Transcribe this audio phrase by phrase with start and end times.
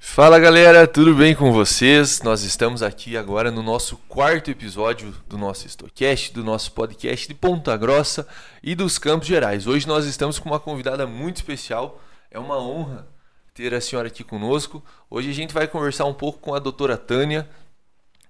[0.00, 2.22] Fala galera, tudo bem com vocês?
[2.22, 7.34] Nós estamos aqui agora no nosso quarto episódio do nosso Stocast, do nosso podcast de
[7.34, 8.26] Ponta Grossa
[8.62, 9.66] e dos Campos Gerais.
[9.66, 12.00] Hoje nós estamos com uma convidada muito especial,
[12.30, 13.06] é uma honra
[13.54, 14.84] ter a senhora aqui conosco.
[15.10, 17.48] Hoje a gente vai conversar um pouco com a doutora Tânia.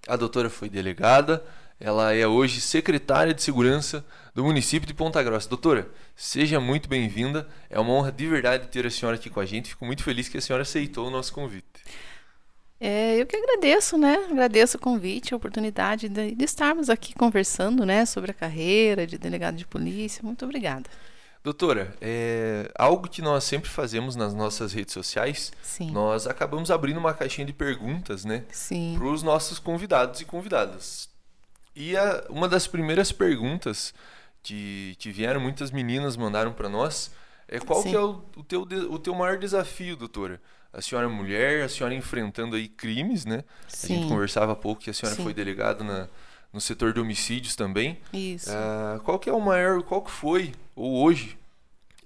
[0.08, 1.44] A doutora foi delegada,
[1.78, 5.48] ela é hoje secretária de Segurança do município de Ponta Grossa.
[5.48, 7.46] Doutora, seja muito bem-vinda.
[7.68, 9.68] É uma honra de verdade ter a senhora aqui com a gente.
[9.68, 11.66] Fico muito feliz que a senhora aceitou o nosso convite.
[12.80, 14.16] É, eu que agradeço, né?
[14.30, 19.18] Agradeço o convite, a oportunidade de, de, estarmos aqui conversando, né, sobre a carreira de
[19.18, 20.22] delegado de polícia.
[20.24, 20.88] Muito obrigada.
[21.48, 25.90] Doutora, é, algo que nós sempre fazemos nas nossas redes sociais, Sim.
[25.92, 28.44] nós acabamos abrindo uma caixinha de perguntas, né,
[28.94, 31.08] para os nossos convidados e convidadas.
[31.74, 33.94] E a, uma das primeiras perguntas
[34.42, 37.10] que, que vieram, muitas meninas mandaram para nós,
[37.48, 40.42] é qual que é o, o, teu, o teu maior desafio, doutora?
[40.70, 43.42] A senhora é mulher, a senhora enfrentando aí crimes, né?
[43.66, 43.94] Sim.
[43.94, 45.22] A gente conversava há pouco que a senhora Sim.
[45.22, 46.08] foi delegada na,
[46.52, 47.98] no setor de homicídios também.
[48.12, 48.50] Isso.
[48.50, 51.37] Uh, qual que é o maior, qual que foi, ou hoje,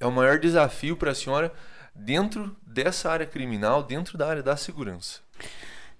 [0.03, 1.53] é o maior desafio para a senhora
[1.95, 5.21] dentro dessa área criminal, dentro da área da segurança?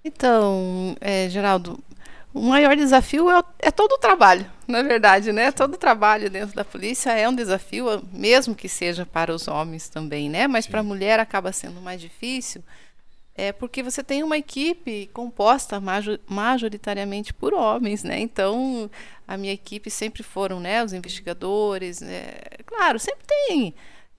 [0.05, 1.79] Então, é, Geraldo,
[2.35, 5.53] o maior desafio é, é, todo o trabalho, na verdade, né?
[5.53, 9.89] Todo o trabalho dentro da polícia é um desafio, mesmo que seja para os homens
[9.89, 10.49] também, né?
[10.49, 12.61] Mas para a mulher acaba sendo mais difícil,
[13.35, 15.81] é porque você tem uma equipe composta
[16.29, 18.21] majoritariamente por homens, né?
[18.21, 18.91] Então,
[19.27, 20.85] a minha equipe sempre foram, né?
[20.85, 22.33] Os investigadores, né?
[22.67, 23.75] claro, sempre tem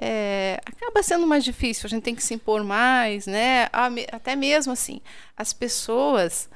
[0.05, 3.69] é, acaba sendo mais difícil, a gente tem que se impor mais, né?
[4.11, 4.99] Até mesmo assim,
[5.37, 6.49] as pessoas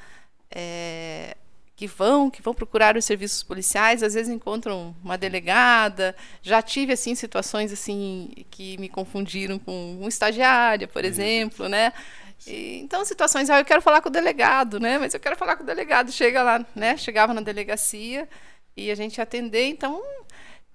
[0.51, 1.37] é,
[1.75, 6.15] que vão, que vão procurar os serviços policiais, às vezes encontram uma delegada.
[6.41, 11.93] Já tive assim situações assim que me confundiram com uma estagiária, por exemplo, né?
[12.45, 14.97] E, então situações, ah, eu quero falar com o delegado, né?
[14.97, 16.11] Mas eu quero falar com o delegado.
[16.11, 16.97] Chega lá, né?
[16.97, 18.27] Chegava na delegacia
[18.75, 20.01] e a gente atender, então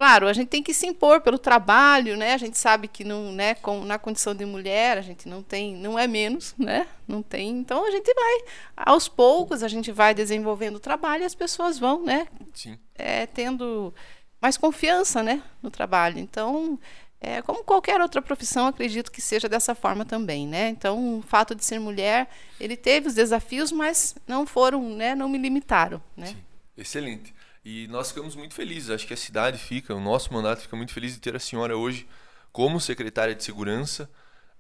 [0.03, 2.35] Claro, a gente tem que se impor pelo trabalho, né?
[2.35, 5.77] A gente sabe que não, né, com, na condição de mulher, a gente não tem,
[5.77, 6.89] não é menos, né?
[7.07, 7.51] Não tem.
[7.51, 8.41] Então a gente vai
[8.77, 12.27] aos poucos, a gente vai desenvolvendo o trabalho e as pessoas vão, né?
[12.53, 12.77] Sim.
[12.97, 13.95] É, tendo
[14.41, 16.19] mais confiança, né, no trabalho.
[16.19, 16.77] Então,
[17.25, 20.71] é, como qualquer outra profissão, acredito que seja dessa forma também, né?
[20.71, 22.29] Então, o fato de ser mulher,
[22.59, 26.27] ele teve os desafios, mas não foram, né, não me limitaram, né?
[26.27, 26.37] Sim.
[26.77, 27.33] Excelente.
[27.65, 30.93] E nós ficamos muito felizes, acho que a cidade fica, o nosso mandato fica muito
[30.93, 32.09] feliz de ter a senhora hoje
[32.51, 34.11] como secretária de segurança.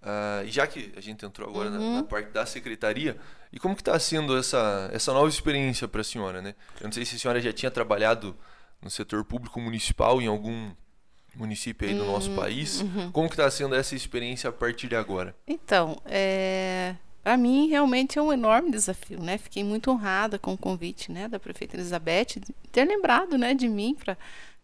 [0.00, 1.94] Uh, e já que a gente entrou agora uhum.
[1.94, 3.16] na, na, parte da secretaria,
[3.52, 6.54] e como que está sendo essa, essa nova experiência para a senhora, né?
[6.80, 8.36] Eu não sei se a senhora já tinha trabalhado
[8.80, 10.72] no setor público municipal em algum
[11.34, 12.80] município aí do nosso país.
[12.80, 13.10] Uhum.
[13.10, 15.34] Como que está sendo essa experiência a partir de agora?
[15.46, 19.38] Então, é para mim realmente é um enorme desafio, né?
[19.38, 23.94] Fiquei muito honrada com o convite, né, da prefeita Elizabeth ter lembrado, né, de mim
[23.94, 24.16] para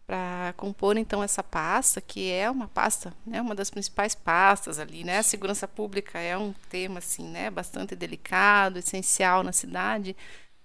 [0.05, 5.03] para compor então essa pasta, que é uma pasta, né, uma das principais pastas ali,
[5.03, 5.19] né?
[5.19, 10.17] A segurança pública é um tema assim, né, bastante delicado, essencial na cidade.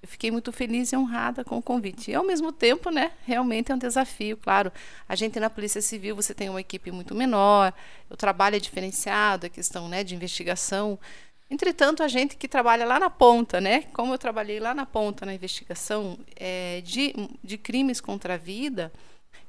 [0.05, 2.11] Eu fiquei muito feliz e honrada com o convite.
[2.11, 4.71] E ao mesmo tempo, né, realmente é um desafio, claro.
[5.09, 7.73] A gente na Polícia Civil, você tem uma equipe muito menor,
[8.11, 10.99] o trabalho é diferenciado, a questão, né, de investigação
[11.51, 13.83] Entretanto, a gente que trabalha lá na ponta, né?
[13.93, 18.91] Como eu trabalhei lá na ponta na investigação é, de, de crimes contra a vida,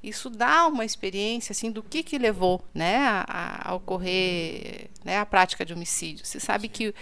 [0.04, 5.26] isso dá uma experiência assim do que, que levou, né, a, a ocorrer, né, a
[5.26, 6.26] prática de homicídio.
[6.26, 6.94] Você sabe que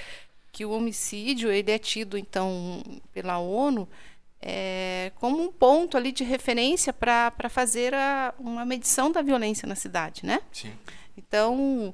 [0.54, 2.82] que o homicídio ele é tido então
[3.12, 3.90] pela ONU
[4.42, 9.76] é, como um ponto ali de referência para fazer a, uma medição da violência na
[9.76, 10.40] cidade, né?
[10.52, 10.72] Sim.
[11.18, 11.94] Então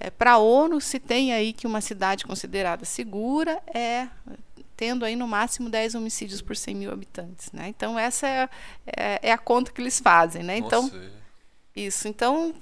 [0.00, 4.08] é, Para a ONU, se tem aí que uma cidade considerada segura é
[4.74, 7.52] tendo aí no máximo 10 homicídios por 100 mil habitantes.
[7.52, 7.68] Né?
[7.68, 8.48] Então, essa é,
[8.86, 10.42] é, é, a conta que eles fazem.
[10.42, 10.56] Né?
[10.56, 10.96] Então, Nossa.
[10.96, 11.80] É.
[11.80, 12.08] isso.
[12.08, 12.54] Então,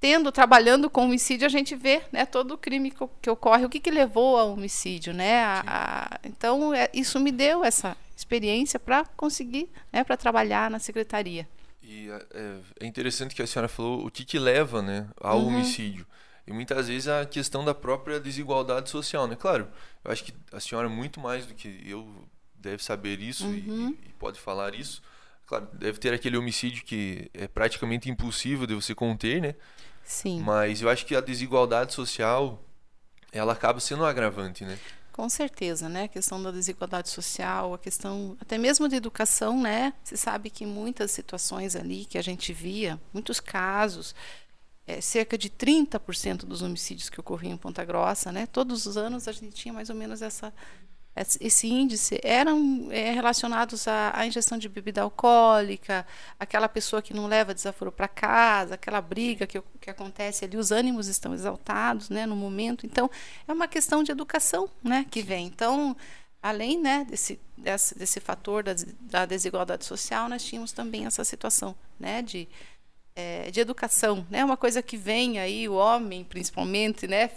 [0.00, 3.68] tendo, trabalhando com homicídio, a gente vê né, todo o crime que, que ocorre, o
[3.68, 5.12] que, que levou ao homicídio.
[5.12, 5.42] Né?
[5.42, 10.78] A, a, então, é, isso me deu essa experiência para conseguir, né, para trabalhar na
[10.78, 11.46] secretaria.
[11.82, 15.48] E é, é, interessante que a senhora falou o que, que leva né, ao uhum.
[15.48, 16.06] homicídio.
[16.46, 19.36] E muitas vezes a questão da própria desigualdade social, né?
[19.36, 19.68] Claro,
[20.04, 23.96] eu acho que a senhora muito mais do que eu deve saber isso uhum.
[24.02, 25.02] e, e, pode falar isso.
[25.50, 29.56] Claro, deve ter aquele homicídio que é praticamente impossível de você conter, né?
[30.04, 30.40] Sim.
[30.42, 32.64] Mas eu acho que a desigualdade social
[33.32, 34.78] ela acaba sendo um agravante, né?
[35.10, 36.04] Com certeza, né?
[36.04, 39.92] A questão da desigualdade social, a questão até mesmo de educação, né?
[40.04, 44.14] Se sabe que muitas situações ali que a gente via, muitos casos,
[44.86, 48.46] é, cerca de 30% dos homicídios que ocorriam em Ponta Grossa, né?
[48.46, 50.54] Todos os anos a gente tinha mais ou menos essa
[51.40, 56.06] esse índice eram é, relacionados à, à, ingestão de bebida alcoólica,
[56.38, 60.70] aquela pessoa que não leva desaforo para casa, aquela briga que, que acontece ali, os
[60.70, 62.86] ânimos estão exaltados né, no momento.
[62.86, 63.10] Então,
[63.46, 65.46] é uma questão de educação né, que vem.
[65.46, 65.96] Então,
[66.40, 71.74] além né, desse, desse, desse fator da, da desigualdade social, nós tínhamos também essa situação
[71.98, 72.48] né, de
[73.14, 74.44] é, de educação, né?
[74.44, 77.28] Uma coisa que vem aí, o homem principalmente, né?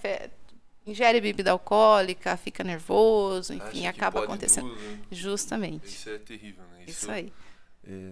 [0.86, 4.70] Ingere bebida alcoólica, fica nervoso, enfim, acaba acontecendo.
[4.70, 5.00] Tudo, né?
[5.12, 5.88] Justamente.
[5.88, 6.84] Isso é terrível, né?
[6.86, 7.32] Isso, Isso aí.
[7.86, 8.12] É,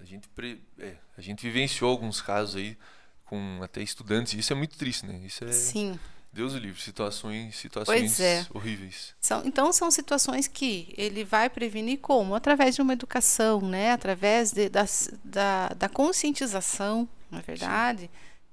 [0.00, 2.76] a, gente pre, é, a gente vivenciou alguns casos aí
[3.24, 5.18] com até estudantes, e isso é muito triste, né?
[5.24, 5.52] Isso é.
[5.52, 5.98] Sim.
[6.32, 8.46] Deus o livre, situações, situações é.
[8.54, 9.14] horríveis.
[9.20, 12.36] São, então são situações que ele vai prevenir como?
[12.36, 13.92] Através de uma educação, né?
[13.92, 14.84] Através de, da,
[15.24, 18.10] da, da conscientização, na é verdade,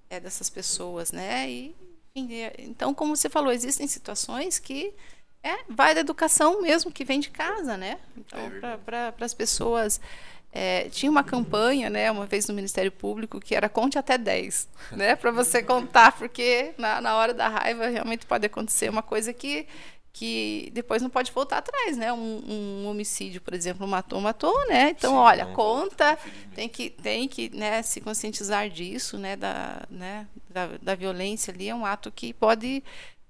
[0.09, 1.49] é dessas pessoas, né?
[1.49, 1.75] E,
[2.57, 4.93] então, como você falou, existem situações que
[5.43, 7.99] é, vai da educação mesmo, que vem de casa, né?
[8.17, 9.99] Então, é para as pessoas
[10.51, 14.67] é, tinha uma campanha, né, uma vez no Ministério Público, que era conte até 10,
[14.91, 19.31] né, para você contar, porque na, na hora da raiva realmente pode acontecer uma coisa
[19.33, 19.67] que,
[20.17, 24.89] que depois não pode voltar atrás, né, um, um homicídio, por exemplo, matou, matou, né,
[24.89, 26.17] então, Sim, olha, conta,
[26.55, 31.69] tem que, tem que, né, se conscientizar disso, né, da, né, da, da violência ali,
[31.69, 32.83] é um ato que pode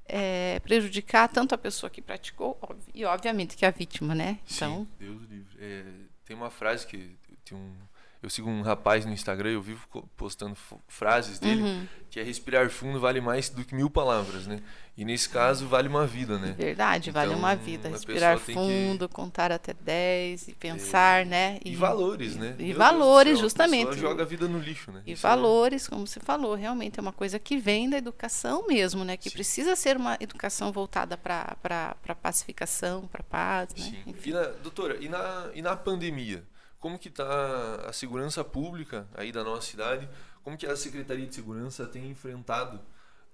[0.06, 2.57] é, prejudicar tanto a pessoa que praticou
[2.94, 4.88] e, obviamente, que a vítima, né, então...
[4.98, 5.57] Sim, Deus livre.
[5.60, 5.84] É
[6.28, 7.74] tem uma frase que tem um,
[8.27, 9.88] eu sigo um rapaz no Instagram, eu vivo
[10.18, 11.88] postando frases dele, uhum.
[12.09, 14.59] que é respirar fundo vale mais do que mil palavras, né?
[14.97, 16.53] E nesse caso vale uma vida, né?
[16.57, 17.88] Verdade, então, vale uma vida.
[17.88, 19.15] Respirar fundo, que...
[19.15, 21.25] contar até 10 e pensar, é...
[21.25, 21.59] né?
[21.63, 22.53] E, e, valores, né?
[22.59, 23.91] E, valores, céu, justamente.
[23.91, 25.03] A joga a vida no lixo, né?
[25.06, 25.89] E Isso é valores, é...
[25.89, 29.15] como você falou, realmente é uma coisa que vem da educação mesmo, né?
[29.15, 29.35] Que Sim.
[29.35, 33.85] precisa ser uma educação voltada para pacificação, para paz, né?
[33.85, 33.97] Sim.
[34.06, 34.31] Enfim.
[34.31, 36.44] E na, doutora, e na, e na pandemia?
[36.79, 40.07] Como que está a segurança pública aí da nossa cidade?
[40.44, 42.79] Como que a Secretaria de Segurança tem enfrentado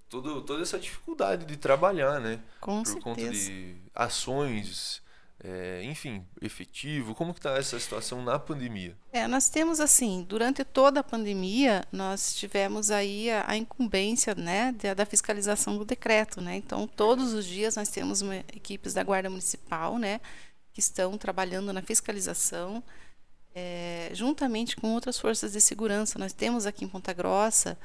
[0.08, 2.40] todo, toda essa dificuldade de trabalhar, né?
[2.60, 3.04] Com Por certeza.
[3.04, 5.02] conta de ações,
[5.42, 7.14] é, enfim, efetivo.
[7.14, 8.96] Como que está essa situação na pandemia?
[9.12, 14.72] É, nós temos assim, durante toda a pandemia, nós tivemos aí a, a incumbência, né,
[14.72, 16.56] da, da, fiscalização do decreto, né?
[16.56, 20.20] Então, todos os dias nós temos uma, equipes da Guarda Municipal, né,
[20.72, 22.82] que estão trabalhando na fiscalização
[23.54, 26.18] é, juntamente com outras forças de segurança.
[26.18, 27.78] Nós temos aqui em Ponta Grossa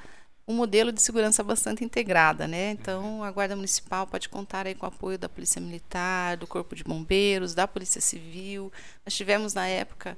[0.48, 2.72] um modelo de segurança bastante integrada, né?
[2.72, 6.76] Então, a Guarda Municipal pode contar aí com o apoio da Polícia Militar, do Corpo
[6.76, 8.74] de Bombeiros, da Polícia Civil.
[9.06, 10.18] Nós tivemos na época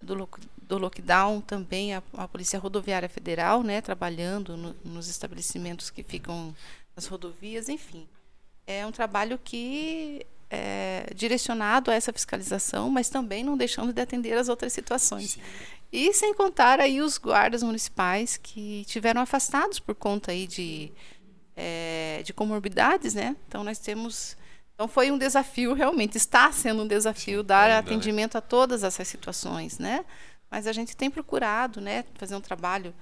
[0.00, 0.26] do,
[0.62, 6.56] do lockdown também a, a Polícia Rodoviária Federal, né, trabalhando no, nos estabelecimentos que ficam
[6.94, 8.08] nas rodovias, enfim.
[8.66, 14.36] É um trabalho que é, direcionado a essa fiscalização, mas também não deixando de atender
[14.36, 15.32] as outras situações.
[15.32, 15.40] Sim.
[15.92, 20.92] E sem contar aí os guardas municipais que tiveram afastados por conta aí de,
[21.56, 23.36] é, de comorbidades, né?
[23.48, 24.36] Então nós temos
[24.74, 27.78] então foi um desafio realmente, está sendo um desafio Sim, dar ainda, né?
[27.78, 28.38] atendimento né?
[28.38, 30.04] a todas essas situações, né?
[30.50, 32.94] Mas a gente tem procurado, né, fazer um trabalho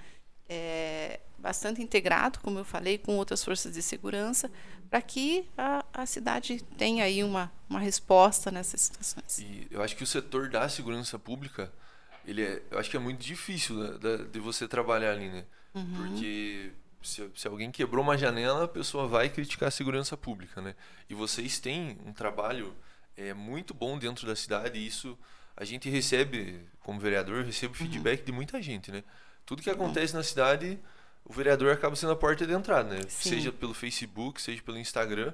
[0.49, 4.51] é, bastante integrado, como eu falei, com outras forças de segurança,
[4.89, 9.39] para que a, a, cidade tenha aí uma, uma resposta nessas situações.
[9.39, 11.73] E eu acho que o setor da segurança pública,
[12.25, 15.45] ele é, eu acho que é muito difícil né, de, de você trabalhar ali, né?
[15.75, 15.95] Uhum.
[15.97, 16.73] Porque
[17.03, 20.75] se, se, alguém quebrou uma janela, a pessoa vai criticar a segurança pública, né?
[21.11, 22.75] E vocês têm um trabalho
[23.17, 25.19] é, muito bom dentro da cidade e isso
[25.57, 28.27] a gente recebe, como vereador, recebe feedback uhum.
[28.27, 29.05] de muita gente, né?
[29.47, 30.79] Tudo que acontece na cidade
[31.25, 33.01] o vereador acaba sendo a porta de entrada, né?
[33.09, 33.31] Sim.
[33.31, 35.33] Seja pelo Facebook, seja pelo Instagram,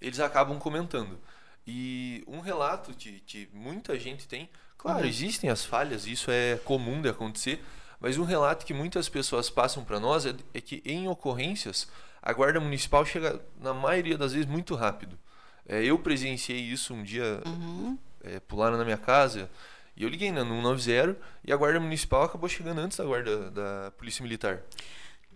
[0.00, 1.18] eles acabam comentando.
[1.66, 5.06] E um relato que, que muita gente tem, claro, uhum.
[5.06, 7.64] existem as falhas, isso é comum de acontecer,
[7.98, 11.88] mas um relato que muitas pessoas passam para nós é, é, que em ocorrências
[12.22, 15.18] a guarda municipal chega na maioria das vezes muito rápido.
[15.66, 17.98] É, eu presenciei isso um dia, uhum.
[18.22, 19.50] é, pularam na minha casa
[19.96, 23.50] e eu liguei né, no 190 e a guarda municipal acabou chegando antes da guarda
[23.50, 24.62] da polícia militar.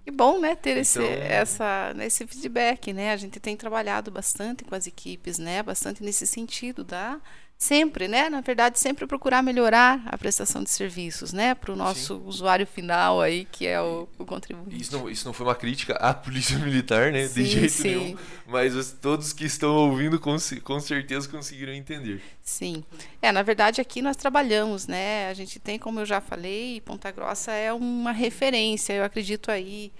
[0.04, 1.22] Que bom, né, ter esse, então...
[1.22, 3.12] essa, esse feedback, né?
[3.12, 5.62] A gente tem trabalhado bastante com as equipes, né?
[5.62, 7.20] Bastante nesse sentido da
[7.58, 8.30] sempre, né?
[8.30, 11.56] Na verdade, sempre procurar melhorar a prestação de serviços, né?
[11.56, 12.22] Para o nosso Sim.
[12.24, 14.80] usuário final aí, que é o, o contribuinte.
[14.80, 17.26] Isso não, isso não foi uma crítica à polícia militar, né?
[17.26, 17.82] Sim, de jeito sim.
[17.82, 18.18] nenhum.
[18.46, 22.22] Mas os, todos que estão ouvindo com, com certeza conseguiram entender.
[22.40, 22.84] Sim.
[23.20, 25.28] É, na verdade, aqui nós trabalhamos, né?
[25.28, 29.92] A gente tem, como eu já falei, Ponta Grossa é uma referência, eu acredito aí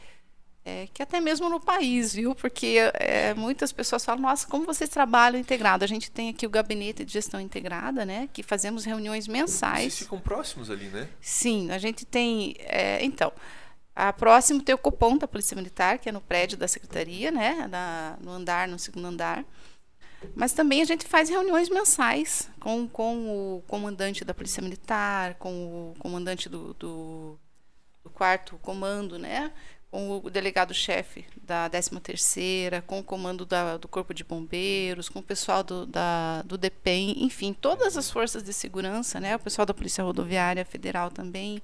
[0.69, 2.35] é, que até mesmo no país, viu?
[2.35, 5.83] Porque é, muitas pessoas falam, nossa, como vocês trabalham integrado?
[5.83, 8.29] A gente tem aqui o gabinete de gestão integrada, né?
[8.33, 9.95] Que fazemos reuniões mensais.
[9.95, 11.09] Vocês ficam próximos ali, né?
[11.21, 12.55] Sim, a gente tem.
[12.59, 13.33] É, então,
[13.97, 17.67] a próximo tem o Copom da Polícia Militar, que é no prédio da Secretaria, né?
[17.69, 19.45] Na, no andar, no segundo andar.
[20.35, 25.93] Mas também a gente faz reuniões mensais com, com o comandante da Polícia Militar, com
[25.93, 27.39] o comandante do, do,
[28.03, 29.51] do quarto comando, né?
[29.91, 35.23] Com o delegado-chefe da 13ª, com o comando da, do Corpo de Bombeiros, com o
[35.23, 39.73] pessoal do, da, do DEPEN, enfim, todas as forças de segurança, né, o pessoal da
[39.73, 41.63] Polícia Rodoviária Federal também,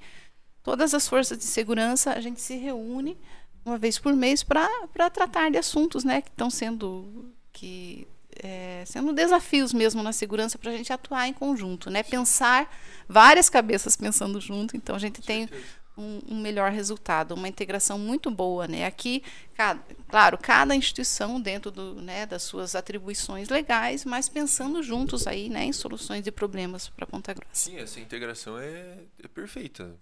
[0.63, 3.17] todas as forças de segurança, a gente se reúne
[3.65, 4.69] uma vez por mês para
[5.13, 8.07] tratar de assuntos né, que estão sendo que
[8.43, 12.03] é, sendo desafios mesmo na segurança para a gente atuar em conjunto, né?
[12.03, 12.69] Pensar
[13.09, 14.77] várias cabeças pensando junto.
[14.77, 15.49] Então a gente tem
[15.97, 18.85] um, um, melhor resultado, uma integração muito boa, né?
[18.85, 19.23] Aqui,
[19.55, 25.49] cada, claro, cada instituição dentro do, né, das suas atribuições legais, mas pensando juntos aí,
[25.49, 27.51] né, em soluções de problemas para Ponta Grossa.
[27.53, 29.95] Sim, essa integração é, é perfeita.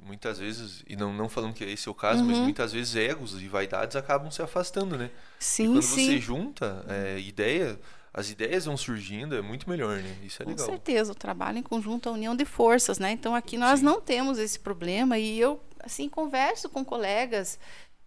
[0.00, 2.26] Muitas vezes, e não, não falando que esse é o caso, uhum.
[2.26, 5.10] mas muitas vezes egos e vaidades acabam se afastando, né?
[5.38, 6.06] Sim, e quando sim.
[6.06, 7.78] você junta é, ideia,
[8.16, 10.16] as ideias vão surgindo, é muito melhor, né?
[10.22, 10.66] Isso é legal.
[10.66, 13.12] Com certeza, o trabalho em conjunto, a união de forças, né?
[13.12, 13.84] Então aqui nós Sim.
[13.84, 17.58] não temos esse problema e eu assim converso com colegas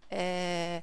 [0.10, 0.82] é,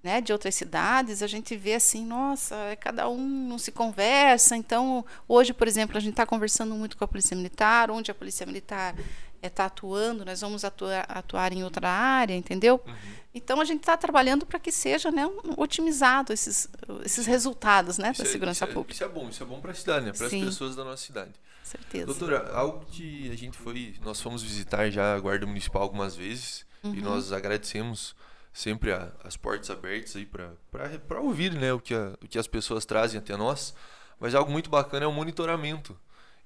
[0.00, 4.56] né, de outras cidades, a gente vê assim, nossa, cada um não se conversa.
[4.56, 8.14] Então hoje, por exemplo, a gente está conversando muito com a polícia militar, onde a
[8.14, 8.94] polícia militar
[9.42, 12.80] está é, atuando, nós vamos atuar, atuar em outra área, entendeu?
[12.86, 12.94] Uhum.
[13.36, 15.24] Então a gente está trabalhando para que seja né,
[15.58, 16.66] otimizado esses,
[17.04, 18.94] esses resultados né, da é, segurança isso pública.
[18.94, 21.04] isso é bom, isso é bom para a cidade, né, para as pessoas da nossa
[21.04, 21.32] cidade.
[21.62, 22.06] Certeza.
[22.06, 26.64] Doutora, algo que a gente foi, nós fomos visitar já a Guarda Municipal algumas vezes
[26.82, 26.94] uhum.
[26.94, 28.16] e nós agradecemos
[28.54, 32.46] sempre a, as portas abertas aí para ouvir né, o, que a, o que as
[32.46, 33.74] pessoas trazem até nós.
[34.18, 35.94] Mas algo muito bacana é o monitoramento.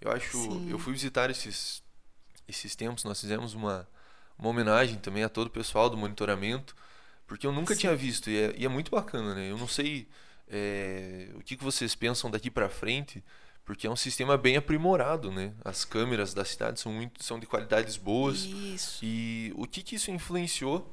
[0.00, 0.68] Eu acho, Sim.
[0.68, 1.85] eu fui visitar esses
[2.49, 3.88] esses tempos nós fizemos uma,
[4.40, 6.75] uma homenagem também a todo o pessoal do monitoramento,
[7.26, 7.80] porque eu nunca Sim.
[7.80, 9.50] tinha visto e é, e é, muito bacana, né?
[9.50, 10.09] Eu não sei
[10.49, 13.23] é, o que, que vocês pensam daqui para frente,
[13.64, 15.52] porque é um sistema bem aprimorado, né?
[15.64, 18.38] As câmeras da cidade são muito são de qualidades boas.
[18.38, 19.04] Isso.
[19.04, 20.90] E o que, que isso influenciou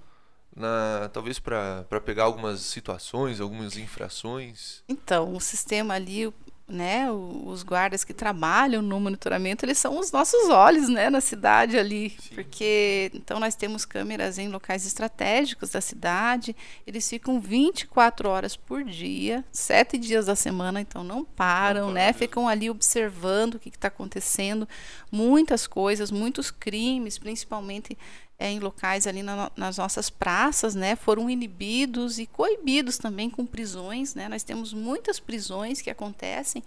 [0.56, 4.84] na talvez para pegar algumas situações, algumas infrações?
[4.89, 6.32] Então, o sistema ali,
[6.67, 11.77] né, os guardas que trabalham no monitoramento, eles são os nossos olhos, né, na cidade
[11.77, 12.36] ali, Sim.
[12.36, 16.53] porque então nós temos câmeras em locais estratégicos da cidade,
[16.86, 22.12] eles ficam 24 horas por dia, sete dias da semana, então não param, não né,
[22.12, 24.67] ficam ali observando o que está acontecendo,
[25.09, 27.97] muitas coisas, muitos crimes, principalmente
[28.39, 33.46] é, em locais ali na, nas nossas praças, né, foram inibidos e coibidos também com
[33.46, 36.63] prisões, né, nós temos muitas prisões que acontecem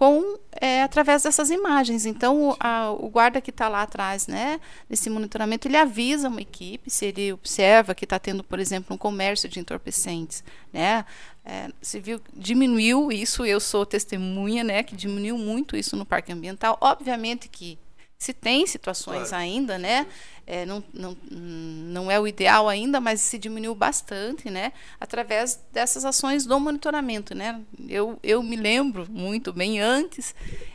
[0.00, 2.06] com é, através dessas imagens.
[2.06, 6.40] Então, o, a, o guarda que está lá atrás, né, desse monitoramento, ele avisa uma
[6.40, 11.04] equipe se ele observa que está tendo, por exemplo, um comércio de entorpecentes, né,
[11.44, 13.44] é, se viu diminuiu isso.
[13.44, 16.78] Eu sou testemunha, né, que diminuiu muito isso no parque ambiental.
[16.80, 17.78] Obviamente que
[18.20, 19.44] se tem situações claro.
[19.44, 20.06] ainda, né?
[20.52, 24.72] É, não, não, não é o ideal ainda, mas se diminuiu bastante, né?
[25.00, 27.60] Através dessas ações do monitoramento, né?
[27.88, 30.34] Eu, eu me lembro muito bem antes,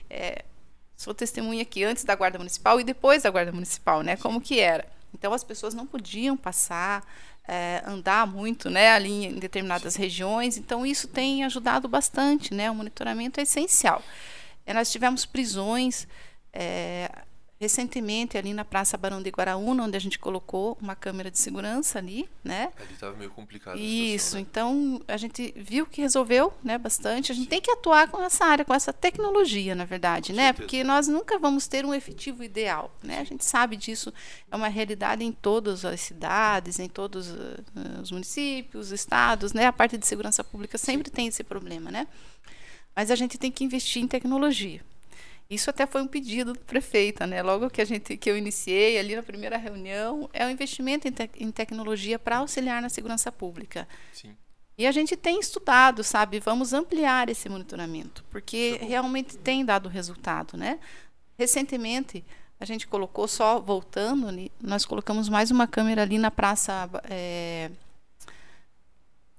[0.10, 0.46] é,
[0.96, 4.16] sou testemunha aqui antes da Guarda Municipal e depois da Guarda Municipal, né?
[4.16, 4.88] Como que era?
[5.14, 7.06] Então as pessoas não podiam passar,
[7.46, 8.94] é, andar muito, né?
[8.94, 10.56] Ali em determinadas regiões.
[10.56, 12.72] Então isso tem ajudado bastante, né?
[12.72, 14.02] O monitoramento é essencial.
[14.66, 16.08] É, nós tivemos prisões
[16.54, 17.12] é,
[17.60, 22.00] recentemente ali na Praça Barão de Guaraúna, onde a gente colocou uma câmera de segurança
[22.00, 22.72] ali, né?
[22.78, 23.78] Ali estava meio complicado.
[23.78, 24.48] Isso, situação, né?
[24.50, 27.32] então a gente viu que resolveu, né, bastante.
[27.32, 27.50] A gente Sim.
[27.50, 30.48] tem que atuar com essa área, com essa tecnologia, na verdade, com né?
[30.48, 30.64] Certeza.
[30.64, 33.20] Porque nós nunca vamos ter um efetivo ideal, né?
[33.20, 34.14] A gente sabe disso,
[34.52, 37.64] é uma realidade em todas as cidades, em todos uh,
[38.02, 39.66] os municípios, estados, né?
[39.66, 41.16] A parte de segurança pública sempre Sim.
[41.16, 42.06] tem esse problema, né?
[42.94, 44.82] Mas a gente tem que investir em tecnologia.
[45.50, 47.42] Isso até foi um pedido do prefeita, né?
[47.44, 51.08] Logo que a gente que eu iniciei ali na primeira reunião, é o um investimento
[51.08, 53.88] em, te, em tecnologia para auxiliar na segurança pública.
[54.12, 54.36] Sim.
[54.78, 56.40] E a gente tem estudado, sabe?
[56.40, 60.80] Vamos ampliar esse monitoramento, porque tá realmente tem dado resultado, né?
[61.38, 62.26] Recentemente,
[62.60, 64.28] a gente colocou, só voltando,
[64.60, 67.70] nós colocamos mais uma câmera ali na Praça é,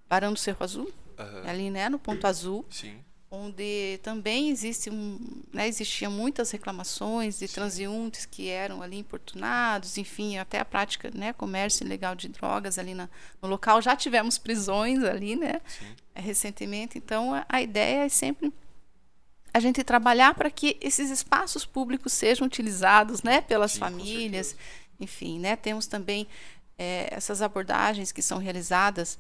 [0.08, 1.50] Barão do Cerro Azul, uhum.
[1.50, 1.88] ali, né?
[1.88, 2.64] No ponto azul.
[2.70, 5.18] Sim onde também existe um,
[5.52, 11.32] né, existiam muitas reclamações de transeuntes que eram ali importunados, enfim, até a prática, né,
[11.32, 13.08] comércio ilegal de drogas ali na,
[13.42, 13.82] no local.
[13.82, 15.86] Já tivemos prisões ali, né, Sim.
[16.14, 16.98] recentemente.
[16.98, 18.52] Então, a, a ideia é sempre
[19.52, 24.54] a gente trabalhar para que esses espaços públicos sejam utilizados, né, pelas Sim, famílias,
[25.00, 26.28] enfim, né, temos também
[26.78, 29.18] é, essas abordagens que são realizadas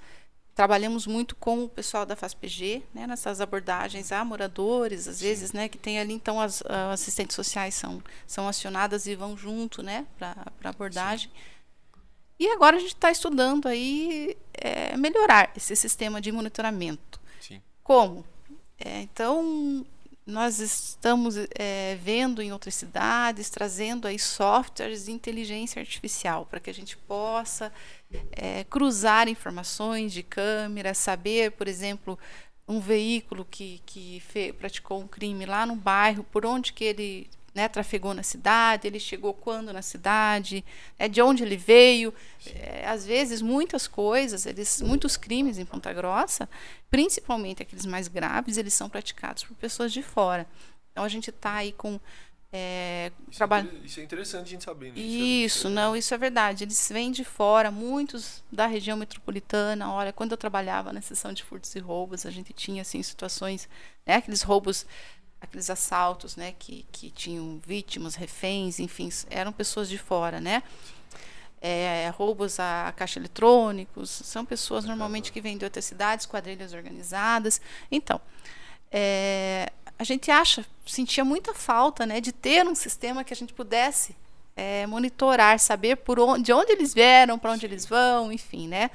[0.56, 5.24] trabalhamos muito com o pessoal da FASPG, né, nessas abordagens a moradores, às Sim.
[5.26, 9.36] vezes, né, que tem ali, então as uh, assistentes sociais são, são acionadas e vão
[9.36, 10.34] junto, né, para
[10.64, 11.28] a abordagem.
[11.28, 12.00] Sim.
[12.40, 17.20] E agora a gente está estudando aí é, melhorar esse sistema de monitoramento.
[17.38, 17.60] Sim.
[17.82, 18.24] Como?
[18.78, 19.86] É, então,
[20.26, 26.68] nós estamos é, vendo em outras cidades, trazendo aí softwares de inteligência artificial para que
[26.68, 27.72] a gente possa
[28.32, 32.18] é, cruzar informações de câmera, saber, por exemplo,
[32.66, 34.20] um veículo que, que
[34.58, 39.00] praticou um crime lá no bairro, por onde que ele né, trafegou na cidade, ele
[39.00, 40.62] chegou quando na cidade,
[40.98, 42.12] é, de onde ele veio.
[42.54, 46.46] É, às vezes, muitas coisas, eles, muitos crimes em Ponta Grossa,
[46.90, 50.46] principalmente aqueles mais graves, eles são praticados por pessoas de fora.
[50.92, 51.98] Então, a gente está aí com
[52.52, 53.70] é, isso, trabalho...
[53.70, 54.92] é, isso é interessante a gente saber.
[54.92, 55.00] Né?
[55.00, 56.64] Isso, é não, isso é verdade.
[56.64, 59.90] Eles vêm de fora, muitos da região metropolitana.
[59.90, 63.66] Olha, quando eu trabalhava na seção de furtos e roubos, a gente tinha assim situações,
[64.06, 64.86] né, aqueles roubos
[65.40, 70.62] aqueles assaltos, né, que, que tinham vítimas, reféns, enfim, eram pessoas de fora, né?
[71.60, 77.60] É, roubos a caixa eletrônicos, são pessoas normalmente que vêm de outras cidades, quadrilhas organizadas.
[77.90, 78.20] Então,
[78.90, 83.52] é, a gente acha, sentia muita falta, né, de ter um sistema que a gente
[83.52, 84.14] pudesse
[84.56, 88.90] é, monitorar, saber por onde, de onde eles vieram, para onde eles vão, enfim, né?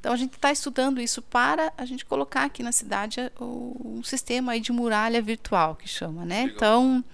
[0.00, 4.52] Então a gente está estudando isso para a gente colocar aqui na cidade um sistema
[4.52, 6.42] aí de muralha virtual que chama, né?
[6.42, 6.56] Legal.
[6.56, 7.04] Então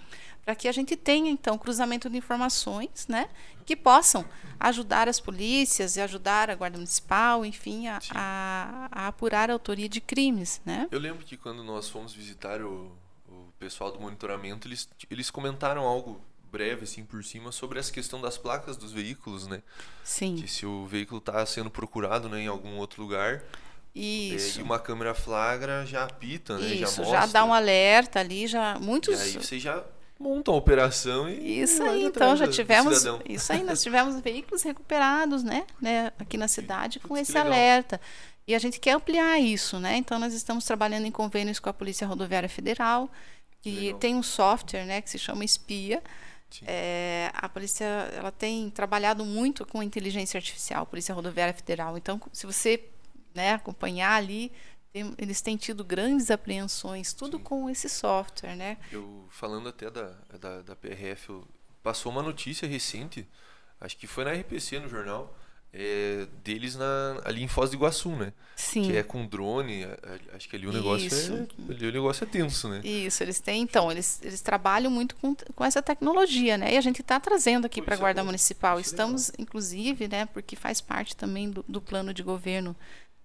[0.45, 3.28] para que a gente tenha então cruzamento de informações, né,
[3.64, 4.25] que possam
[4.58, 9.89] ajudar as polícias e ajudar a guarda municipal, enfim, a, a, a apurar a autoria
[9.89, 10.89] de crimes, né?
[10.91, 12.91] Eu lembro que quando nós fomos visitar o,
[13.28, 18.21] o pessoal do monitoramento, eles, eles comentaram algo breve assim por cima sobre essa questão
[18.21, 19.63] das placas dos veículos, né?
[20.04, 20.36] Sim.
[20.36, 23.43] Que se o veículo está sendo procurado né, em algum outro lugar,
[23.95, 24.60] isso.
[24.60, 26.75] E uma câmera flagra já apita, né?
[26.75, 27.21] Isso, já, mostra.
[27.21, 29.19] já dá um alerta ali, já muitos.
[29.19, 29.84] E aí você já
[30.19, 35.43] monta a operação e isso aí então já tivemos isso aí nós tivemos veículos recuperados
[35.43, 37.99] né, né aqui na cidade com esse alerta
[38.47, 41.73] e a gente quer ampliar isso né então nós estamos trabalhando em convênios com a
[41.73, 43.10] polícia rodoviária federal
[43.63, 43.99] que legal.
[43.99, 46.02] tem um software né que se chama espia
[46.67, 51.97] é, a polícia ela tem trabalhado muito com inteligência artificial, Polícia Rodoviária Federal.
[51.97, 52.84] Então, se você
[53.34, 54.52] né, acompanhar ali,
[54.93, 57.45] tem, eles têm tido grandes apreensões, tudo Sim.
[57.45, 58.76] com esse software, né?
[58.91, 61.43] Eu falando até da, da, da PRF,
[61.82, 63.26] passou uma notícia recente,
[63.80, 65.36] acho que foi na RPC no jornal,
[65.73, 68.33] é, deles na, ali em Foz do Iguaçu, né?
[68.56, 68.83] Sim.
[68.83, 69.87] Que é com drone,
[70.35, 71.33] acho que ali o negócio Isso.
[71.33, 72.80] é ali o negócio é tenso, né?
[72.85, 76.75] Isso, eles têm, então, eles, eles trabalham muito com, com essa tecnologia, né?
[76.75, 78.80] E a gente está trazendo aqui para a Guarda é Municipal.
[78.80, 82.76] Estamos, inclusive, né, porque faz parte também do, do plano de governo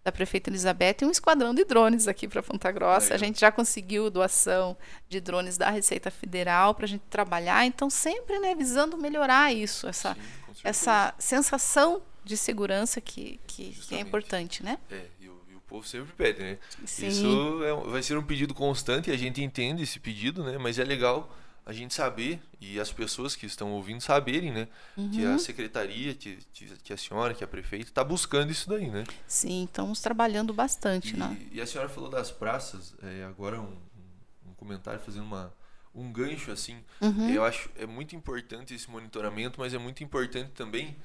[0.03, 3.15] da prefeita Elizabeth um esquadrão de drones aqui para Ponta Grossa.
[3.15, 4.77] A gente já conseguiu doação
[5.09, 7.65] de drones da Receita Federal para a gente trabalhar.
[7.65, 13.95] Então, sempre né, visando melhorar isso, essa, Sim, essa sensação de segurança que, que, que,
[13.95, 14.79] é importante, né?
[14.89, 16.57] É, e o, e o povo sempre pede, né?
[16.85, 17.07] Sim.
[17.07, 20.57] Isso é, vai ser um pedido constante e a gente entende esse pedido, né?
[20.57, 21.33] Mas é legal
[21.65, 24.67] a gente saber e as pessoas que estão ouvindo saberem, né?
[24.97, 25.09] Uhum.
[25.11, 25.39] Que a uhum.
[25.39, 26.37] secretaria, que,
[26.83, 29.03] que a senhora, que a prefeita, está buscando isso daí, né?
[29.27, 31.37] Sim, estamos trabalhando bastante, e, né?
[31.51, 33.77] E a senhora falou das praças, é, agora um,
[34.47, 35.53] um comentário fazendo uma
[35.95, 36.83] um gancho assim.
[37.01, 37.29] Uhum.
[37.29, 40.95] Eu acho é muito importante esse monitoramento, mas é muito importante também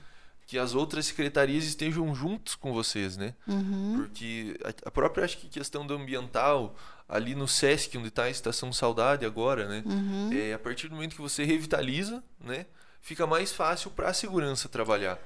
[0.51, 3.37] que as outras secretarias estejam juntos com vocês, né?
[3.47, 3.99] Uhum.
[3.99, 6.75] Porque a, própria acho que questão do ambiental
[7.09, 9.85] ali no Sesc onde está a Estação Saudade agora, né?
[9.87, 10.31] Uhum.
[10.33, 12.67] É, a partir do momento que você revitaliza, né?
[13.01, 15.21] Fica mais fácil para a segurança trabalhar,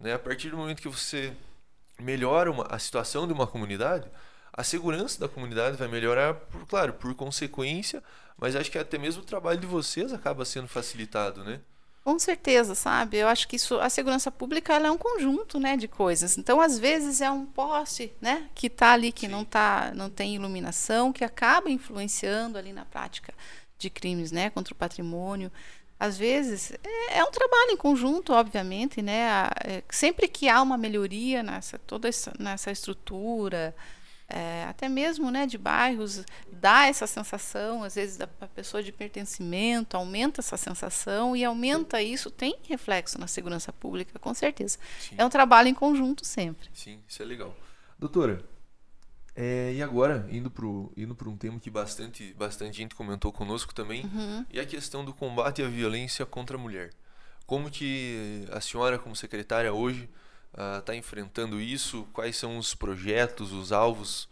[0.00, 0.14] né?
[0.14, 1.30] A partir do momento que você
[1.98, 4.08] melhora uma, a situação de uma comunidade,
[4.50, 8.02] a segurança da comunidade vai melhorar, por, claro, por consequência,
[8.38, 11.60] mas acho que até mesmo o trabalho de vocês acaba sendo facilitado, né?
[12.02, 13.18] Com certeza, sabe?
[13.18, 16.38] Eu acho que isso, a segurança pública ela é um conjunto, né, de coisas.
[16.38, 19.32] Então, às vezes é um poste, né, que está ali que Sim.
[19.32, 23.34] não tá, não tem iluminação, que acaba influenciando ali na prática
[23.78, 25.52] de crimes, né, contra o patrimônio.
[25.98, 29.50] Às vezes é, é um trabalho em conjunto, obviamente, né?
[29.62, 33.74] É, sempre que há uma melhoria nessa toda essa, nessa estrutura,
[34.30, 39.96] é, até mesmo né, de bairros, dá essa sensação, às vezes, da pessoa de pertencimento,
[39.96, 44.78] aumenta essa sensação e aumenta isso, tem reflexo na segurança pública, com certeza.
[45.00, 45.16] Sim.
[45.18, 46.68] É um trabalho em conjunto sempre.
[46.72, 47.54] Sim, isso é legal.
[47.98, 48.42] Doutora,
[49.34, 50.66] é, e agora, indo para
[50.96, 54.44] indo um tema que bastante, bastante gente comentou conosco também, uhum.
[54.50, 56.90] e a questão do combate à violência contra a mulher.
[57.46, 60.08] Como que a senhora, como secretária hoje,
[60.52, 62.06] está ah, uh, enfrentando isso?
[62.12, 64.28] Quais são os projetos, os alvos,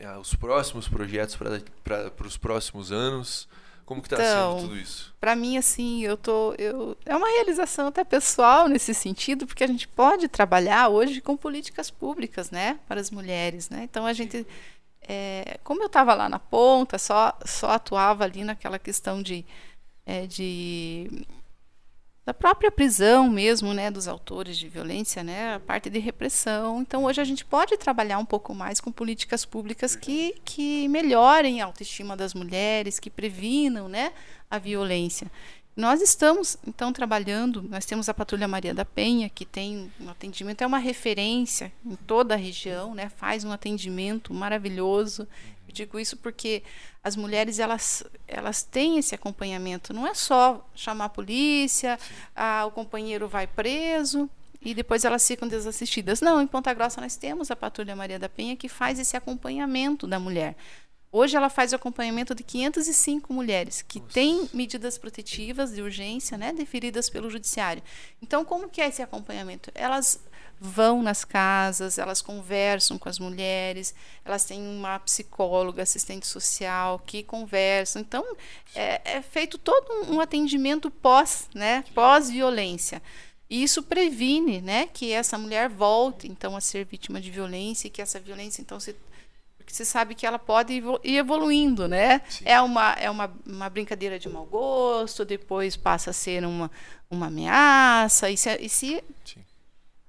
[0.00, 1.36] uh, os próximos projetos
[1.84, 3.48] para os próximos anos?
[3.86, 5.14] Como que está então, sendo tudo isso?
[5.20, 9.66] Para mim, assim, eu tô, eu é uma realização até pessoal nesse sentido, porque a
[9.68, 13.84] gente pode trabalhar hoje com políticas públicas, né, para as mulheres, né.
[13.84, 14.44] Então a gente,
[15.02, 19.46] é, como eu estava lá na ponta, só só atuava ali naquela questão de
[20.04, 21.24] é, de
[22.26, 26.82] da própria prisão mesmo, né, dos autores de violência, né, a parte de repressão.
[26.82, 31.62] Então hoje a gente pode trabalhar um pouco mais com políticas públicas que, que melhorem
[31.62, 34.12] a autoestima das mulheres, que previnam, né,
[34.50, 35.30] a violência.
[35.76, 40.62] Nós estamos então trabalhando, nós temos a Patrulha Maria da Penha, que tem um atendimento,
[40.62, 45.28] é uma referência em toda a região, né, faz um atendimento maravilhoso
[45.76, 46.62] digo isso porque
[47.04, 49.92] as mulheres elas, elas têm esse acompanhamento.
[49.92, 51.98] Não é só chamar a polícia,
[52.34, 54.28] ah, o companheiro vai preso
[54.60, 56.20] e depois elas ficam desassistidas.
[56.20, 60.06] Não, em Ponta Grossa nós temos a Patrulha Maria da Penha que faz esse acompanhamento
[60.06, 60.56] da mulher.
[61.12, 64.12] Hoje ela faz o acompanhamento de 505 mulheres que Nossa.
[64.12, 67.82] têm medidas protetivas de urgência, né, deferidas pelo judiciário.
[68.20, 69.70] Então, como que é esse acompanhamento?
[69.74, 70.20] Elas
[70.58, 77.22] vão nas casas, elas conversam com as mulheres, elas têm uma psicóloga, assistente social que
[77.22, 78.00] conversam.
[78.00, 78.24] Então,
[78.74, 83.02] é, é feito todo um atendimento pós, né, pós-violência.
[83.48, 87.90] E isso previne, né, que essa mulher volte então a ser vítima de violência e
[87.90, 88.96] que essa violência então se
[89.56, 92.20] porque você sabe que ela pode ir evoluindo, né?
[92.28, 92.44] Sim.
[92.46, 96.70] É uma é uma, uma brincadeira de mau gosto, depois passa a ser uma,
[97.10, 99.02] uma ameaça e se, e se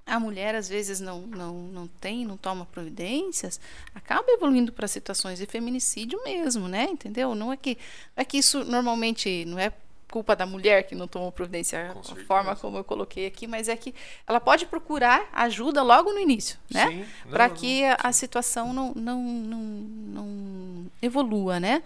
[0.07, 3.59] a mulher às vezes não, não, não tem, não toma providências,
[3.93, 6.87] acaba evoluindo para situações de feminicídio mesmo, né?
[6.89, 7.35] Entendeu?
[7.35, 7.77] Não é que
[8.15, 9.71] é que isso normalmente não é
[10.09, 13.75] culpa da mulher que não tomou providência, a forma como eu coloquei aqui, mas é
[13.75, 13.93] que
[14.25, 17.05] ela pode procurar ajuda logo no início, né?
[17.29, 21.83] Para que a, a situação não, não, não, não evolua, né?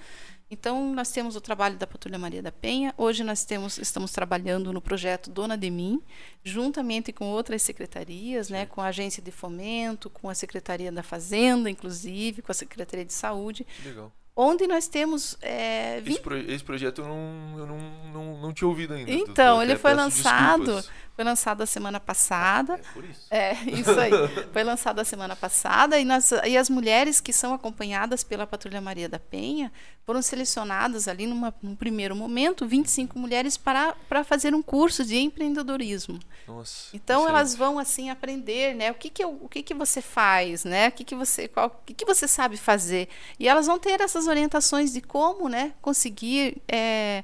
[0.52, 2.94] Então, nós temos o trabalho da Patrulha Maria da Penha.
[2.98, 6.02] Hoje nós temos, estamos trabalhando no projeto Dona de Mim,
[6.44, 11.70] juntamente com outras secretarias, né, com a Agência de Fomento, com a Secretaria da Fazenda,
[11.70, 13.66] inclusive, com a Secretaria de Saúde.
[13.86, 15.38] Legal onde nós temos.
[15.42, 16.14] É, 20...
[16.14, 17.80] esse, pro, esse, projeto eu, não, eu não,
[18.14, 19.12] não, não tinha ouvido ainda.
[19.12, 20.66] Então, ele foi lançado.
[20.66, 21.02] Desculpas.
[21.16, 22.74] Foi lançado a semana passada.
[22.74, 23.28] É por isso.
[23.30, 24.12] É, isso aí.
[24.52, 28.82] foi lançado a semana passada e, nós, e as mulheres que são acompanhadas pela Patrulha
[28.82, 29.72] Maria da Penha
[30.06, 35.18] foram selecionadas ali numa, num primeiro momento, 25 mulheres para, para fazer um curso de
[35.18, 36.20] empreendedorismo.
[36.48, 36.90] Nossa.
[36.94, 37.38] Então excelente.
[37.38, 38.92] elas vão assim aprender, né?
[38.92, 40.88] O que que, eu, o que, que você faz, né?
[40.88, 43.08] O que, que você qual, o que, que você sabe fazer?
[43.40, 47.24] E elas vão ter essas orientações de como, né, conseguir é,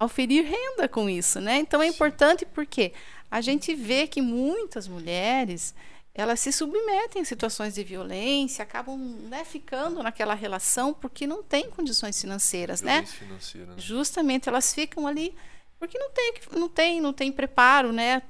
[0.00, 1.58] oferir renda com isso, né?
[1.58, 2.92] Então é importante porque
[3.30, 5.74] a gente vê que muitas mulheres
[6.14, 8.96] elas se submetem a situações de violência, acabam
[9.28, 13.04] né, ficando naquela relação porque não têm condições financeiras, né?
[13.04, 13.74] Financeira, né?
[13.78, 15.34] Justamente elas ficam ali
[15.76, 18.22] porque não tem, não tem, não tem preparo, né?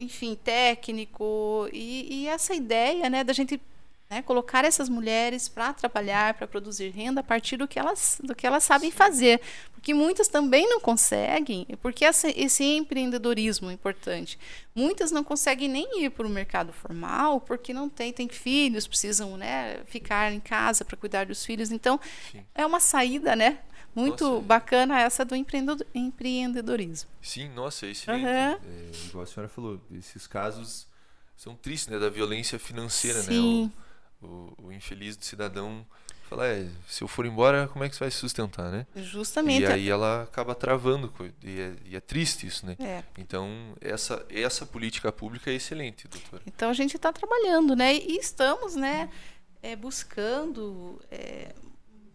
[0.00, 3.60] Enfim, técnico e, e essa ideia, né, da gente
[4.10, 8.34] né, colocar essas mulheres para trabalhar, para produzir renda a partir do que elas, do
[8.34, 8.96] que elas sabem Sim.
[8.96, 9.40] fazer.
[9.72, 14.38] Porque muitas também não conseguem, porque essa, esse empreendedorismo é importante.
[14.74, 19.38] Muitas não conseguem nem ir para o mercado formal, porque não tem, tem filhos, precisam
[19.38, 21.70] né, ficar em casa para cuidar dos filhos.
[21.70, 21.98] Então,
[22.30, 22.44] Sim.
[22.54, 23.58] é uma saída né,
[23.94, 27.08] muito nossa, bacana essa do empreendedorismo.
[27.22, 28.26] Sim, nossa, é excelente.
[28.26, 28.28] Uhum.
[28.28, 28.58] É,
[29.06, 30.86] igual a senhora falou, esses casos
[31.36, 33.30] são tristes, né, da violência financeira, Sim.
[33.30, 33.40] né?
[33.40, 33.89] O,
[34.22, 35.86] o, o infeliz do cidadão
[36.30, 38.86] fala, é, se eu for embora, como é que você vai se sustentar, né?
[38.94, 39.62] Justamente.
[39.62, 42.76] E aí ela acaba travando, e é, e é triste isso, né?
[42.78, 43.02] É.
[43.18, 46.42] Então, essa, essa política pública é excelente, doutora.
[46.46, 47.94] Então, a gente está trabalhando, né?
[47.94, 49.10] E estamos, né,
[49.60, 51.52] é, buscando é,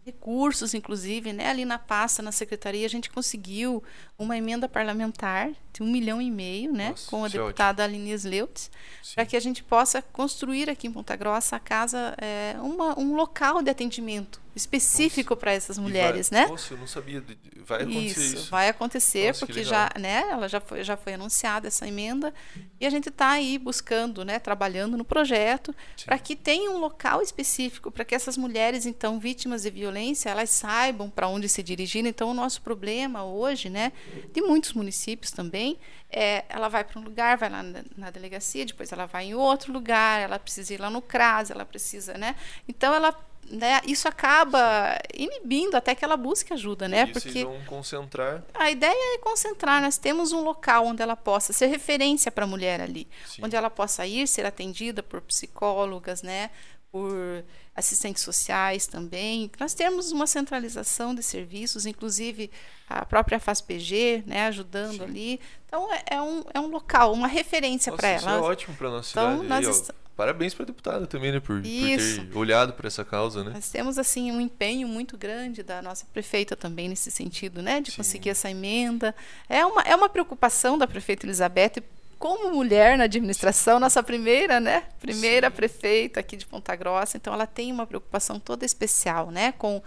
[0.06, 1.50] recursos, inclusive, né?
[1.50, 3.82] Ali na pasta, na secretaria, a gente conseguiu
[4.18, 6.90] uma emenda parlamentar de um milhão e meio, né?
[6.90, 8.70] Nossa, com a é deputada Aline Sleutz,
[9.14, 13.14] para que a gente possa construir aqui em Ponta Grossa a casa, é, uma, um
[13.14, 16.46] local de atendimento específico para essas mulheres, vai, né?
[16.46, 17.22] Nossa, eu não sabia.
[17.66, 18.36] Vai acontecer isso.
[18.36, 18.50] isso.
[18.50, 20.24] vai acontecer Nossa, porque já, né?
[20.30, 22.32] Ela já foi, já foi anunciada essa emenda
[22.80, 24.38] e a gente está aí buscando, né?
[24.38, 25.74] Trabalhando no projeto
[26.06, 30.48] para que tenha um local específico para que essas mulheres, então vítimas de violência, elas
[30.48, 32.06] saibam para onde se dirigir.
[32.06, 33.92] Então, o nosso problema hoje, né?
[34.32, 35.65] De muitos municípios também
[36.10, 39.34] é, ela vai para um lugar, vai lá na, na, delegacia, depois ela vai em
[39.34, 42.36] outro lugar, ela precisa ir lá no CRAS, ela precisa, né?
[42.68, 43.14] Então ela
[43.50, 47.06] né, isso acaba inibindo até que ela busque ajuda, né?
[47.08, 48.42] E Porque vão concentrar.
[48.54, 49.80] A ideia é concentrar.
[49.80, 53.42] Nós temos um local onde ela possa ser referência para a mulher ali, Sim.
[53.44, 56.50] onde ela possa ir ser atendida por psicólogas, né?
[56.90, 57.44] Por
[57.74, 59.50] assistentes sociais também.
[59.60, 62.50] Nós temos uma centralização de serviços, inclusive
[62.88, 65.02] a própria FASPG, né, ajudando Sim.
[65.02, 65.40] ali.
[65.66, 68.18] Então é, é, um, é um local, uma referência para ela.
[68.18, 69.66] Isso é ótimo para nossa então, cidade.
[69.66, 73.50] Aí, Parabéns para a deputada também, né, por, por, ter olhado para essa causa, né?
[73.52, 77.90] Nós temos assim um empenho muito grande da nossa prefeita também nesse sentido, né, de
[77.90, 77.98] Sim.
[77.98, 79.14] conseguir essa emenda.
[79.46, 81.82] É uma é uma preocupação da prefeita Elizabeth
[82.18, 85.56] como mulher na administração, nossa primeira, né, primeira Sim.
[85.56, 89.82] prefeita aqui de Ponta Grossa, então ela tem uma preocupação toda especial, né, com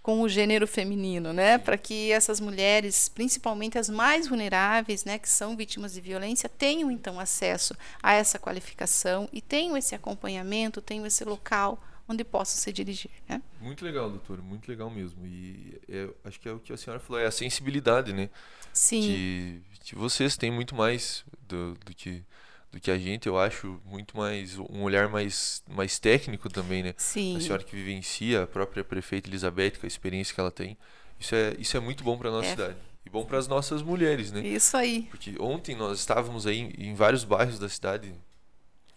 [0.00, 5.28] com o gênero feminino, né, para que essas mulheres, principalmente as mais vulneráveis, né, que
[5.28, 11.04] são vítimas de violência, tenham então acesso a essa qualificação e tenham esse acompanhamento, tenham
[11.04, 13.10] esse local onde possam se dirigir.
[13.28, 13.42] Né?
[13.60, 15.26] Muito legal, doutor, muito legal mesmo.
[15.26, 18.30] E é, acho que é o que a senhora falou, é a sensibilidade, né?
[18.72, 19.02] Sim.
[19.02, 22.22] Que, que vocês têm muito mais do, do que
[22.70, 26.94] do que a gente, eu acho muito mais um olhar mais, mais técnico também, né?
[26.98, 27.38] Sim.
[27.38, 30.76] A senhora que vivencia, a própria prefeita Elizabeth, com a experiência que ela tem.
[31.18, 32.50] Isso é, isso é muito bom para nossa é.
[32.50, 32.76] cidade.
[33.06, 34.46] E bom para as nossas mulheres, né?
[34.46, 35.08] Isso aí.
[35.10, 38.12] Porque ontem nós estávamos aí em, vários bairros da cidade,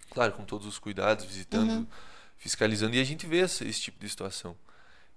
[0.10, 1.88] claro, com todos os cuidados, visitando, uhum.
[2.36, 4.54] fiscalizando, e a gente vê esse, esse tipo de situação.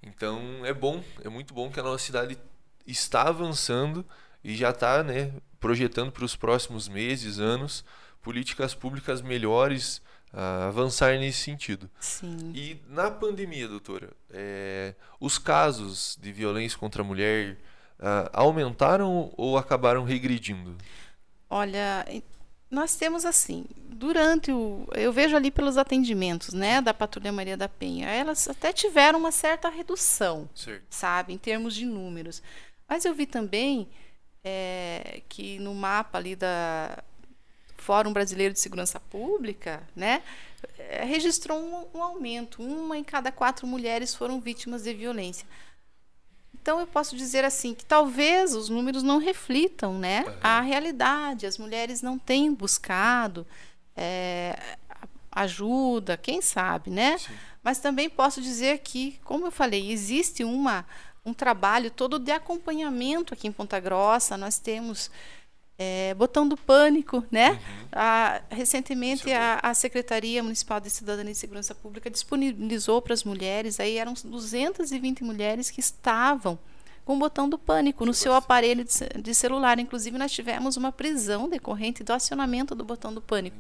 [0.00, 2.38] Então é bom, é muito bom que a nossa cidade
[2.86, 4.06] está avançando
[4.44, 5.32] e já está né,
[5.64, 7.82] projetando para os próximos meses, anos,
[8.20, 9.96] políticas públicas melhores
[10.30, 11.88] uh, avançar nesse sentido.
[11.98, 12.52] Sim.
[12.54, 17.56] E na pandemia, doutora, é, os casos de violência contra a mulher
[17.98, 20.76] uh, aumentaram ou acabaram regredindo?
[21.48, 22.04] Olha,
[22.70, 24.86] nós temos assim, durante o.
[24.92, 29.32] Eu vejo ali pelos atendimentos né, da Patrulha Maria da Penha, elas até tiveram uma
[29.32, 30.84] certa redução, certo.
[30.90, 32.42] sabe, em termos de números.
[32.86, 33.88] Mas eu vi também
[34.44, 37.02] é, que no mapa ali da,
[37.84, 40.22] Fórum Brasileiro de Segurança Pública, né,
[40.78, 42.62] eh, registrou um, um, aumento.
[42.62, 45.46] Uma em cada quatro mulheres foram vítimas de violência.
[46.54, 50.34] Então eu posso dizer assim que talvez os números não reflitam, né, uhum.
[50.42, 51.44] a realidade.
[51.44, 53.46] As mulheres não têm buscado
[53.94, 54.58] é,
[55.30, 57.18] ajuda, quem sabe, né?
[57.18, 57.34] Sim.
[57.62, 60.86] Mas também posso dizer que, como eu falei, existe uma
[61.24, 64.36] um trabalho todo de acompanhamento aqui em Ponta Grossa.
[64.36, 65.10] Nós temos
[65.78, 67.50] é, botando pânico, né?
[67.50, 67.58] Uhum.
[67.92, 73.24] A, recentemente é a, a, Secretaria Municipal de Cidadania e Segurança Pública disponibilizou para as
[73.24, 76.58] mulheres, aí eram 220 mulheres que estavam
[77.04, 79.78] com o botão do pânico no seu aparelho de, de, celular.
[79.78, 83.56] Inclusive, nós tivemos uma prisão decorrente do acionamento do botão do pânico.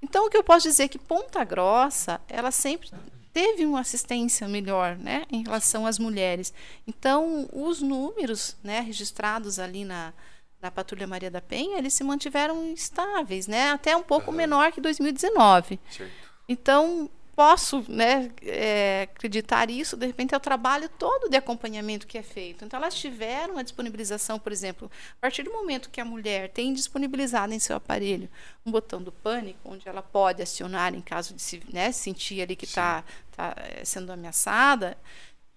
[0.00, 2.90] Então, o que eu posso dizer é que Ponta Grossa, ela sempre
[3.32, 6.52] teve uma assistência melhor, né, em relação às mulheres.
[6.86, 10.12] Então, os números, né, registrados ali na
[10.60, 13.70] na Patrulha Maria da Penha, eles se mantiveram estáveis, né?
[13.70, 14.36] Até um pouco uhum.
[14.36, 15.80] menor que 2019.
[15.90, 16.12] Certo.
[16.46, 17.08] Então,
[17.40, 22.22] posso né, é, acreditar isso, de repente, é o trabalho todo de acompanhamento que é
[22.22, 22.66] feito.
[22.66, 26.74] Então, elas tiveram a disponibilização, por exemplo, a partir do momento que a mulher tem
[26.74, 28.28] disponibilizado em seu aparelho
[28.66, 32.54] um botão do pânico, onde ela pode acionar em caso de se né, sentir ali
[32.54, 33.02] que está
[33.34, 34.98] tá, é, sendo ameaçada,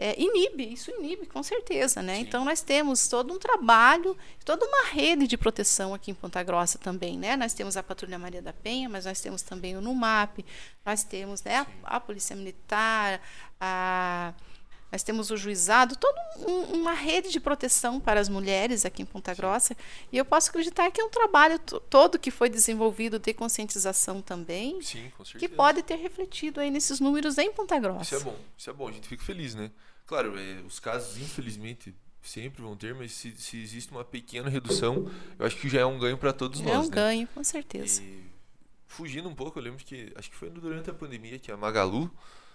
[0.03, 2.15] é, inibe, isso inibe, com certeza, né?
[2.15, 2.21] Sim.
[2.23, 6.77] Então nós temos todo um trabalho, toda uma rede de proteção aqui em Ponta Grossa
[6.77, 7.37] também, né?
[7.37, 10.43] Nós temos a Patrulha Maria da Penha, mas nós temos também o NUMAP,
[10.85, 13.21] nós temos né, a, a, Polícia Militar,
[13.61, 14.33] a,
[14.91, 19.05] nós temos o juizado, toda um, uma rede de proteção para as mulheres aqui em
[19.05, 19.73] Ponta Grossa.
[20.11, 24.81] E eu posso acreditar que é um trabalho todo que foi desenvolvido de conscientização também,
[24.81, 28.03] Sim, que pode ter refletido aí nesses números em Ponta Grossa.
[28.03, 29.71] Isso é bom, isso é bom, a gente fica feliz, né?
[30.05, 35.09] Claro, é, os casos, infelizmente, sempre vão ter, mas se, se, existe uma pequena redução,
[35.37, 36.73] eu acho que já é um ganho para todos é nós.
[36.73, 36.89] É um né?
[36.89, 38.01] ganho, com certeza.
[38.01, 38.23] E,
[38.87, 42.11] fugindo um pouco, eu lembro que, acho que foi durante a pandemia que a Magalu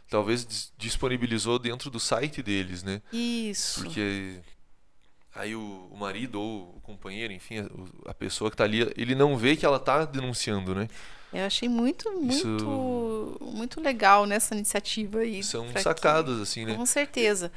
[0.08, 3.02] talvez disponibilizou dentro do site deles, né?
[3.12, 3.82] Isso.
[3.82, 4.40] Porque
[5.38, 9.14] aí o, o marido ou o companheiro, enfim, a, a pessoa que está ali, ele
[9.14, 10.88] não vê que ela está denunciando, né?
[11.32, 13.38] Eu achei muito, muito, Isso...
[13.40, 15.42] muito legal nessa iniciativa aí.
[15.42, 16.74] São sacadas, que, assim, né?
[16.74, 17.52] Com certeza.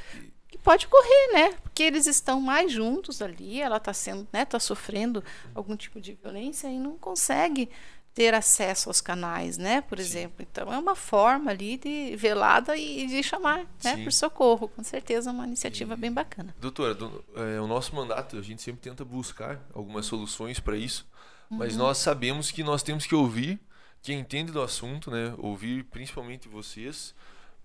[0.51, 1.53] E pode correr, né?
[1.63, 5.23] Porque eles estão mais juntos ali, ela está sendo, né, tá sofrendo
[5.55, 7.69] algum tipo de violência e não consegue
[8.13, 9.81] ter acesso aos canais, né?
[9.81, 10.03] Por Sim.
[10.03, 10.45] exemplo.
[10.49, 14.67] Então é uma forma ali de velada e de chamar, né, por socorro.
[14.67, 16.53] Com certeza é uma iniciativa e, bem bacana.
[16.59, 21.07] Doutora, do, é, o nosso mandato a gente sempre tenta buscar algumas soluções para isso,
[21.49, 21.57] uhum.
[21.57, 23.59] mas nós sabemos que nós temos que ouvir
[24.01, 25.33] quem entende do assunto, né?
[25.37, 27.15] Ouvir principalmente vocês,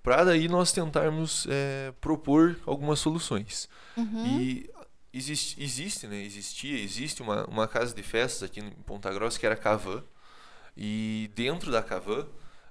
[0.03, 3.69] para daí nós tentarmos é, propor algumas soluções.
[3.97, 4.39] Uhum.
[4.39, 4.71] E
[5.13, 6.23] existe, existe, né?
[6.23, 10.05] Existia, existe uma, uma casa de festas aqui em Ponta Grossa que era Cavan
[10.77, 12.27] e dentro da Cavan,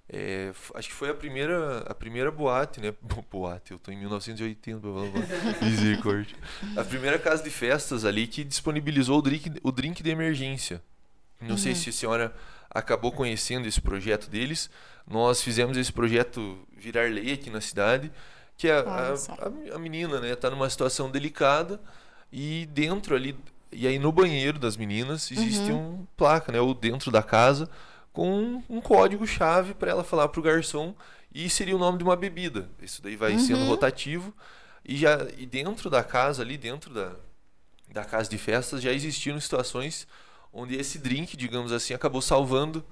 [0.08, 2.94] é, acho que foi a primeira, a primeira boate, né?
[3.32, 5.12] Boate, eu tô em 1980, blá, blá,
[5.62, 6.38] Misericórdia.
[6.78, 10.82] A primeira casa de festas ali que disponibilizou o drink, o drink de emergência.
[11.42, 11.58] Não uhum.
[11.58, 12.36] sei se a senhora
[12.70, 14.70] acabou conhecendo esse projeto deles.
[15.08, 18.12] Nós fizemos esse projeto virar lei aqui na cidade,
[18.58, 21.82] que a, a, a, a menina, né, tá numa situação delicada
[22.32, 23.36] e dentro ali,
[23.72, 26.02] e aí no banheiro das meninas existe uhum.
[26.02, 27.70] um placa, né, ou dentro da casa,
[28.16, 30.96] com um código-chave para ela falar para o garçom
[31.34, 32.70] e seria o nome de uma bebida.
[32.82, 33.40] Isso daí vai uhum.
[33.40, 34.34] sendo rotativo
[34.86, 37.12] e já e dentro da casa ali dentro da,
[37.92, 40.08] da casa de festas já existiram situações
[40.54, 42.86] onde esse drink, digamos assim, acabou salvando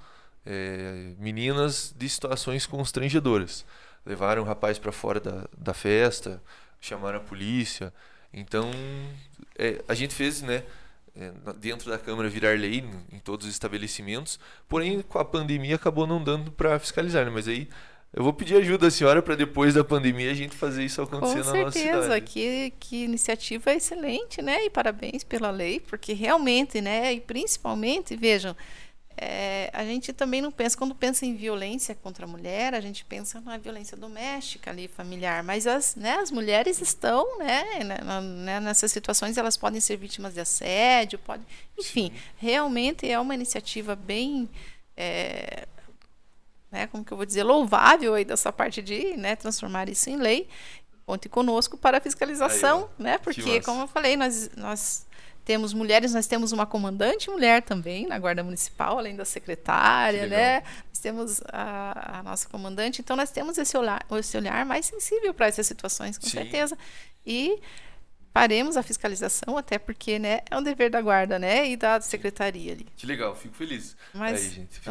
[0.46, 3.66] é, meninas de situações constrangedoras.
[4.06, 6.44] Levaram o rapaz para fora da, da festa,
[6.82, 7.94] chamaram a polícia.
[8.34, 8.70] Então,
[9.58, 10.66] é, a gente fez, né?
[11.16, 16.08] É, dentro da Câmara virar lei em todos os estabelecimentos, porém com a pandemia acabou
[16.08, 17.32] não dando para fiscalizar, né?
[17.32, 17.68] mas aí
[18.16, 21.44] eu vou pedir ajuda da senhora para depois da pandemia a gente fazer isso acontecer
[21.44, 21.96] Com na nossa cidade.
[21.96, 24.66] Com certeza, que, que iniciativa excelente, né?
[24.66, 27.12] E parabéns pela lei, porque realmente, né?
[27.12, 28.56] E principalmente, vejam,
[29.16, 33.06] é, a gente também não pensa, quando pensa em violência contra a mulher, a gente
[33.06, 38.60] pensa na violência doméstica ali, familiar, mas as, né, as mulheres estão, né, na, né,
[38.60, 41.44] nessas situações, elas podem ser vítimas de assédio, pode,
[41.78, 42.22] enfim, Sim.
[42.38, 44.50] realmente é uma iniciativa bem,
[44.98, 45.68] é,
[46.72, 50.18] né, como que eu vou dizer, louvável aí dessa parte de, né, transformar isso em
[50.18, 50.48] lei,
[51.06, 55.06] conte conosco para fiscalização, aí, né, porque, como eu falei, nós, nós
[55.46, 60.64] temos mulheres, nós temos uma comandante mulher também na Guarda Municipal, além da secretária, né?
[60.90, 65.34] Nós temos a, a, nossa comandante, então nós temos esse olhar, esse olhar mais sensível
[65.34, 66.38] para essas situações, com Sim.
[66.38, 66.78] certeza.
[67.26, 67.60] E
[68.34, 71.70] faremos a fiscalização, até porque né, é um dever da guarda, né?
[71.70, 72.88] E da secretaria ali.
[72.96, 73.98] Que legal, fico feliz.
[74.14, 74.82] Mas Aí, gente,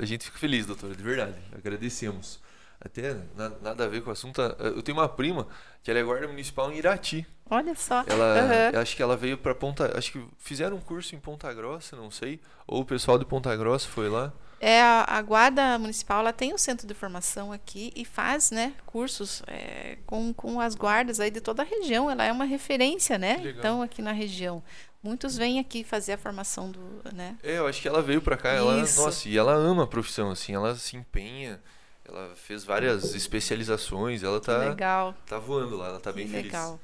[0.00, 1.36] a gente fica feliz, doutora, de verdade.
[1.52, 2.43] Agradecemos.
[2.84, 3.16] Até
[3.62, 4.40] nada a ver com o assunto.
[4.40, 5.48] Eu tenho uma prima
[5.82, 7.26] que ela é guarda municipal em Irati.
[7.48, 8.04] Olha só.
[8.06, 8.80] Ela, uhum.
[8.80, 12.10] acho que ela veio para Ponta, acho que fizeram um curso em Ponta Grossa, não
[12.10, 14.32] sei, ou o pessoal de Ponta Grossa foi lá.
[14.60, 18.72] É a, a guarda municipal, ela tem um centro de formação aqui e faz, né,
[18.86, 22.10] cursos é, com, com as guardas aí de toda a região.
[22.10, 23.42] Ela é uma referência, né?
[23.44, 24.62] Então aqui na região.
[25.02, 26.80] Muitos vêm aqui fazer a formação do,
[27.12, 27.36] né?
[27.42, 30.30] É, eu acho que ela veio para cá, ela, nossa, e ela ama a profissão
[30.30, 31.60] assim, ela se empenha.
[32.06, 35.14] Ela fez várias especializações, ela tá, legal.
[35.26, 36.46] tá voando lá, ela tá bem feliz.
[36.46, 36.78] Legal.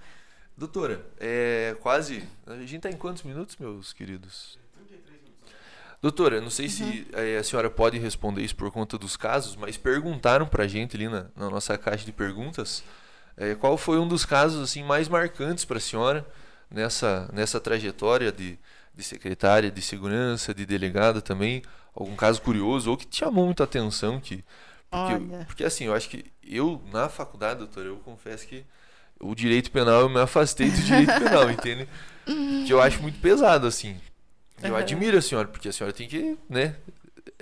[0.56, 2.26] Doutora, é quase.
[2.46, 4.58] A gente tá em quantos minutos, meus queridos?
[6.02, 6.70] Doutora, não sei uhum.
[6.70, 10.96] se é, a senhora pode responder isso por conta dos casos, mas perguntaram pra gente
[10.96, 12.82] ali na, na nossa caixa de perguntas
[13.40, 16.26] é, qual foi um dos casos assim mais marcantes para a senhora
[16.70, 18.58] nessa, nessa trajetória de,
[18.94, 21.62] de secretária de segurança, de delegada também,
[21.94, 24.44] algum caso curioso ou que te chamou muita atenção, que
[24.90, 25.44] porque, Olha.
[25.46, 28.64] porque assim, eu acho que eu, na faculdade, doutor, eu confesso que
[29.20, 31.88] o direito penal eu me afastei do direito penal, entende?
[32.66, 33.96] Que eu acho muito pesado, assim.
[34.62, 34.76] Eu uhum.
[34.76, 36.74] admiro a senhora, porque a senhora tem que, né?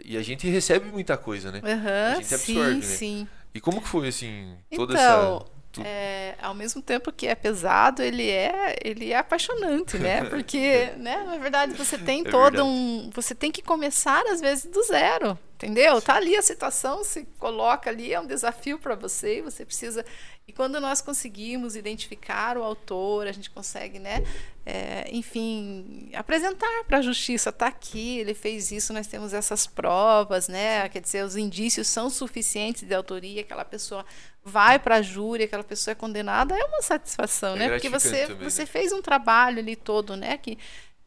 [0.04, 1.60] E a gente recebe muita coisa, né?
[1.64, 2.96] Uhum, a gente absorve, sim, né?
[2.96, 3.28] Sim.
[3.54, 8.02] E como que foi, assim, toda então, essa é, ao mesmo tempo que é pesado,
[8.02, 10.24] ele é, ele é apaixonante, né?
[10.30, 12.62] Porque, né, na verdade, você tem é todo verdade.
[12.62, 16.00] um, você tem que começar às vezes do zero, entendeu?
[16.00, 20.04] Tá ali a situação, se coloca ali, é um desafio para você, e você precisa
[20.48, 24.24] e quando nós conseguimos identificar o autor, a gente consegue, né,
[24.64, 30.48] é, enfim, apresentar para a justiça, está aqui, ele fez isso, nós temos essas provas,
[30.48, 34.06] né, quer dizer, os indícios são suficientes de autoria, aquela pessoa
[34.42, 38.26] vai para a júri, aquela pessoa é condenada, é uma satisfação, é né, porque você,
[38.26, 38.66] também, você né?
[38.66, 40.56] fez um trabalho ali todo, né, que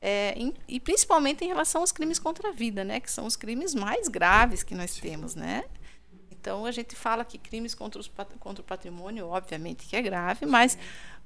[0.01, 3.35] é, em, e principalmente em relação aos crimes contra a vida, né, que são os
[3.35, 5.63] crimes mais graves que nós temos, né.
[6.31, 10.45] Então a gente fala que crimes contra, os, contra o patrimônio, obviamente que é grave,
[10.47, 10.75] mas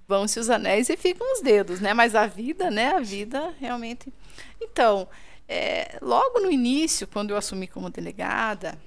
[0.07, 1.93] vão-se os anéis e ficam os dedos, né?
[1.93, 2.95] Mas a vida, né?
[2.95, 4.13] A vida realmente.
[4.61, 5.07] Então,
[5.47, 8.78] é, logo no início, quando eu assumi como delegada,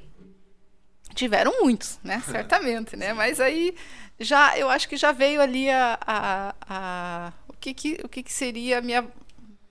[1.14, 2.22] tiveram muitos, né?
[2.30, 3.12] Certamente, né?
[3.12, 3.74] Mas aí
[4.20, 8.22] já, eu acho que já veio ali a, a, a o que, que o que,
[8.22, 9.06] que seria a minha,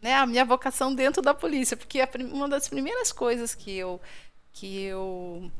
[0.01, 0.15] né?
[0.15, 4.01] A minha vocação dentro da polícia, porque a, uma das primeiras coisas que eu
[4.51, 5.51] que eu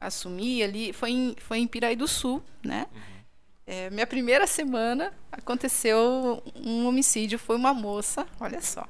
[0.00, 2.86] assumi ali foi em, foi em Piraí do Sul, né?
[2.92, 3.18] Uhum.
[3.66, 8.88] É, minha primeira semana aconteceu um homicídio, foi uma moça, olha só.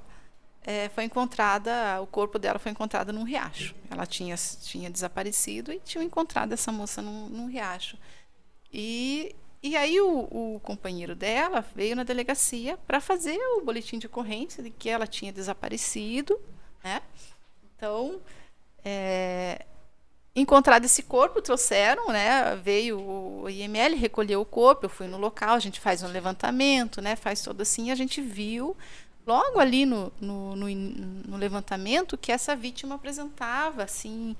[0.62, 3.74] É, foi encontrada, o corpo dela foi encontrado num riacho.
[3.90, 7.96] Ela tinha, tinha desaparecido e tinha encontrado essa moça num, num riacho.
[8.72, 14.06] E, e aí o, o, companheiro dela veio na delegacia para fazer o boletim de
[14.06, 16.38] ocorrência de que ela tinha desaparecido,
[16.82, 17.02] né?
[17.76, 18.20] Então,
[18.84, 19.66] é,
[20.34, 22.54] encontrado esse corpo, trouxeram, né?
[22.56, 27.00] Veio o IML, recolheu o corpo, eu fui no local, a gente faz um levantamento,
[27.00, 27.16] né?
[27.16, 28.76] Faz todo assim, a gente viu
[29.26, 34.34] logo ali no, no, no, no levantamento que essa vítima apresentava, assim,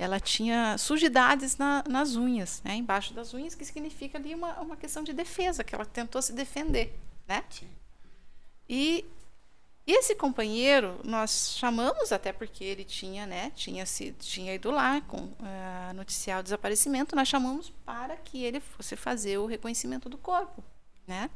[0.00, 2.74] ela tinha sujidades na, nas unhas, né?
[2.74, 6.32] Embaixo das unhas, que significa ali uma, uma questão de defesa, que ela tentou se
[6.32, 6.98] defender,
[7.28, 7.44] né?
[7.50, 7.68] Sim.
[8.66, 9.04] E
[9.86, 15.18] esse companheiro, nós chamamos até porque ele tinha, né, tinha, se, tinha ido lá com
[15.18, 20.64] uh, noticiar o desaparecimento, nós chamamos para que ele fosse fazer o reconhecimento do corpo,
[21.06, 21.28] né?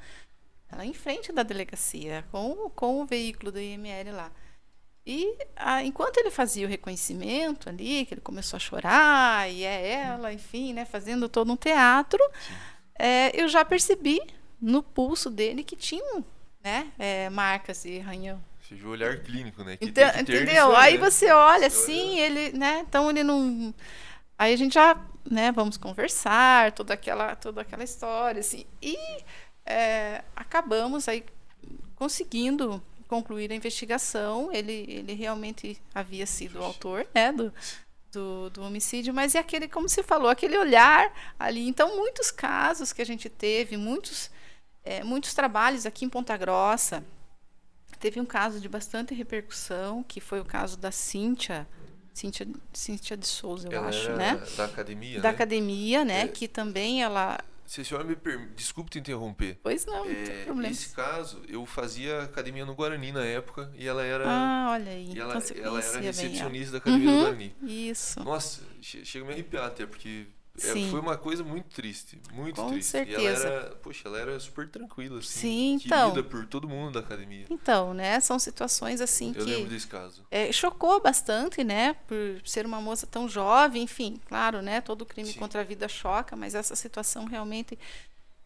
[0.73, 4.33] Lá em frente da delegacia, com, com o veículo do IML lá.
[5.07, 9.93] E a, enquanto ele fazia o reconhecimento ali, que ele começou a chorar, e é
[9.93, 12.23] ela, enfim, né, fazendo todo um teatro,
[12.99, 14.21] é, eu já percebi
[14.61, 16.25] no pulso dele que tinha
[16.65, 16.91] né?
[16.99, 18.43] É, marcas de arranhão.
[18.67, 19.77] Seja o olhar clínico, né?
[19.77, 20.75] Que então, entendeu?
[20.75, 20.99] Aí né?
[20.99, 22.83] você olha assim, ele, né?
[22.89, 23.75] Então ele não.
[24.39, 24.99] Aí a gente já,
[25.31, 25.53] né?
[25.53, 28.65] Vamos conversar, toda aquela, toda aquela história, assim.
[28.81, 28.97] E
[29.67, 31.23] é, acabamos aí
[31.95, 34.51] conseguindo concluir a investigação.
[34.53, 37.33] Ele, ele realmente havia sido o autor, né?
[37.33, 37.53] Do,
[38.13, 41.67] do, do, homicídio, mas é aquele, como você falou, aquele olhar ali.
[41.67, 44.31] Então, muitos casos que a gente teve, muitos
[44.85, 47.03] é, muitos trabalhos aqui em Ponta Grossa.
[47.99, 51.67] Teve um caso de bastante repercussão, que foi o caso da Cíntia,
[52.13, 54.41] Cíntia, Cíntia de Souza, eu ela acho, né?
[54.57, 55.35] Da academia, Da né?
[55.35, 56.23] academia, né?
[56.23, 56.29] É.
[56.29, 59.59] Que também ela se a senhora me permite, desculpe te interromper.
[59.63, 60.69] Pois não, não é, tem problema.
[60.69, 64.25] Nesse caso, eu fazia academia no Guarani na época e ela era.
[64.27, 65.13] Ah, olha aí.
[65.15, 67.57] E ela, então ela era recepcionista da academia uhum, do Guarani.
[67.63, 68.23] Isso.
[68.23, 70.27] Nossa, chega a me arrepiar até, porque
[70.63, 72.89] é, foi uma coisa muito triste, muito Com triste.
[72.89, 73.21] certeza.
[73.21, 76.23] E ela era, poxa, ela era super tranquila, assim, Sim, então.
[76.25, 77.47] por todo mundo da academia.
[77.51, 80.25] Então, né, são situações assim Eu que lembro desse caso.
[80.31, 85.33] É, chocou bastante, né, por ser uma moça tão jovem, enfim, claro, né, todo crime
[85.33, 85.39] Sim.
[85.41, 87.77] contra a vida choca, mas essa situação realmente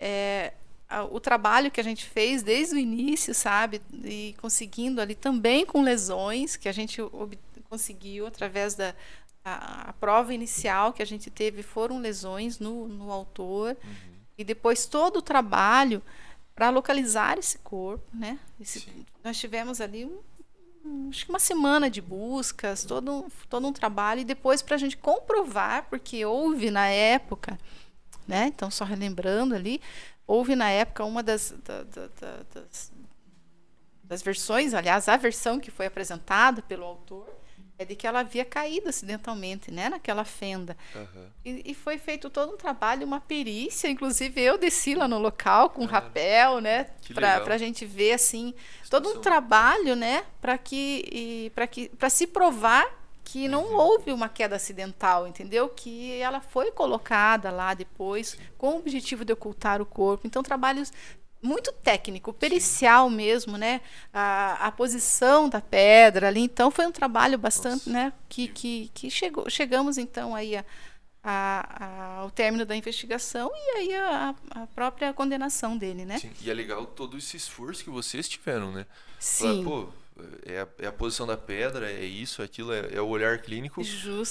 [0.00, 0.54] é,
[1.11, 5.82] o trabalho que a gente fez desde o início, sabe, e conseguindo ali também com
[5.82, 7.02] lesões que a gente
[7.68, 8.94] conseguiu através da
[9.57, 13.94] a, a, prova inicial que a gente teve foram lesões no, no autor uhum.
[14.36, 16.03] e depois todo o trabalho
[16.55, 18.38] para localizar esse corpo, né?
[18.61, 23.72] Esse, nós tivemos ali um, acho que uma semana de buscas, todo um, todo um
[23.72, 27.59] trabalho e depois para a gente comprovar, porque houve na época,
[28.26, 28.46] né?
[28.49, 29.80] Então só relembrando ali,
[30.26, 32.92] houve na época uma das, da, da, da, das,
[34.03, 37.38] das versões, aliás, a versão que foi apresentada pelo autor
[37.79, 40.76] é de que ela havia caído acidentalmente, né, naquela fenda.
[40.95, 41.26] Uhum.
[41.45, 45.70] E, e, foi feito todo um trabalho, uma perícia, inclusive eu desci lá no local
[45.70, 48.53] com um rapel, né, para a gente ver assim
[48.91, 53.74] todo um trabalho, né, para que para que para se provar que não uhum.
[53.74, 55.68] houve uma queda acidental, entendeu?
[55.68, 58.39] Que ela foi colocada lá depois Sim.
[58.57, 60.26] com o objetivo de ocultar o corpo.
[60.26, 60.91] Então trabalhos
[61.43, 63.80] muito técnico, pericial mesmo, né?
[64.12, 66.41] A, a posição da pedra ali.
[66.41, 67.91] Então foi um trabalho bastante, Nossa.
[67.91, 68.12] né?
[68.28, 70.64] Que, que, que chegou, chegamos então aí a,
[71.22, 76.18] a, a, ao término da investigação e aí a, a, própria condenação dele, né?
[76.18, 76.30] Sim.
[76.43, 78.86] E é legal todo esse esforço que vocês tiveram, né?
[79.18, 79.64] Sim.
[79.64, 79.89] pô,
[80.45, 83.82] é a, é a, posição da pedra, é isso, aquilo, é, é o olhar clínico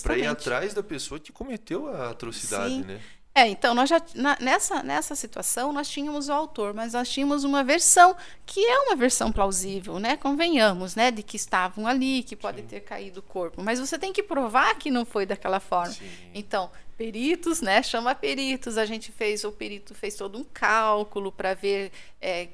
[0.04, 2.84] para ir atrás da pessoa que cometeu a atrocidade, Sim.
[2.84, 3.02] né?
[3.38, 7.44] É, então, nós já, na, nessa, nessa situação, nós tínhamos o autor, mas nós tínhamos
[7.44, 8.16] uma versão
[8.48, 10.18] que é uma versão plausível, né?
[10.18, 11.12] Convenhamos, né?
[11.12, 12.68] De que estavam ali, que pode Sim.
[12.68, 13.62] ter caído o corpo.
[13.62, 15.94] Mas você tem que provar que não foi daquela forma.
[15.94, 16.10] Sim.
[16.34, 17.84] Então, peritos, né?
[17.84, 18.76] Chama peritos.
[18.76, 22.48] A gente fez, o perito fez todo um cálculo para ver é,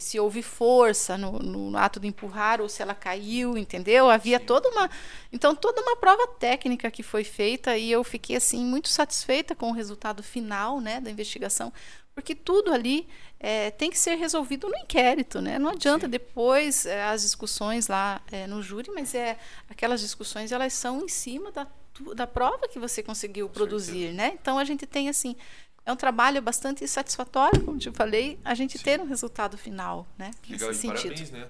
[0.00, 4.08] se houve força no, no, ato de empurrar ou se ela caiu, entendeu?
[4.08, 4.46] Havia Sim.
[4.46, 4.90] toda uma,
[5.32, 9.70] então toda uma prova técnica que foi feita e eu fiquei assim muito satisfeita com
[9.70, 11.72] o resultado final, né, da investigação,
[12.14, 13.06] porque tudo ali
[13.38, 15.58] é, tem que ser resolvido no inquérito, né?
[15.58, 16.10] Não adianta Sim.
[16.10, 19.38] depois é, as discussões lá é, no júri, mas é
[19.68, 21.66] aquelas discussões elas são em cima da,
[22.14, 24.32] da prova que você conseguiu produzir, né?
[24.40, 25.36] Então a gente tem assim
[25.84, 28.84] é um trabalho bastante satisfatório, como te falei, a gente Sim.
[28.84, 30.30] ter um resultado final, né?
[30.48, 31.02] Legal, nesse sentido.
[31.02, 31.48] parabéns, né?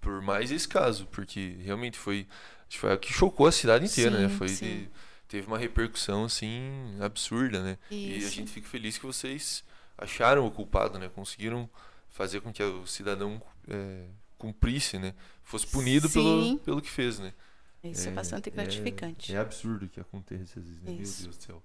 [0.00, 2.26] Por mais esse caso, porque realmente foi,
[2.68, 4.28] foi o que chocou a cidade inteira, né?
[4.28, 4.38] sim, né?
[4.38, 4.88] Foi de,
[5.28, 7.78] teve uma repercussão assim absurda, né?
[7.90, 8.24] Isso.
[8.24, 9.64] E a gente fica feliz que vocês
[9.96, 11.08] acharam o culpado, né?
[11.08, 11.68] Conseguiram
[12.10, 14.06] fazer com que o cidadão é,
[14.38, 15.14] cumprisse, né?
[15.42, 17.32] Fosse punido pelo, pelo que fez, né?
[17.82, 19.32] Isso é, é bastante gratificante.
[19.32, 20.90] É, é absurdo que aconteça às vezes, né?
[20.92, 21.62] Meu Deus do céu.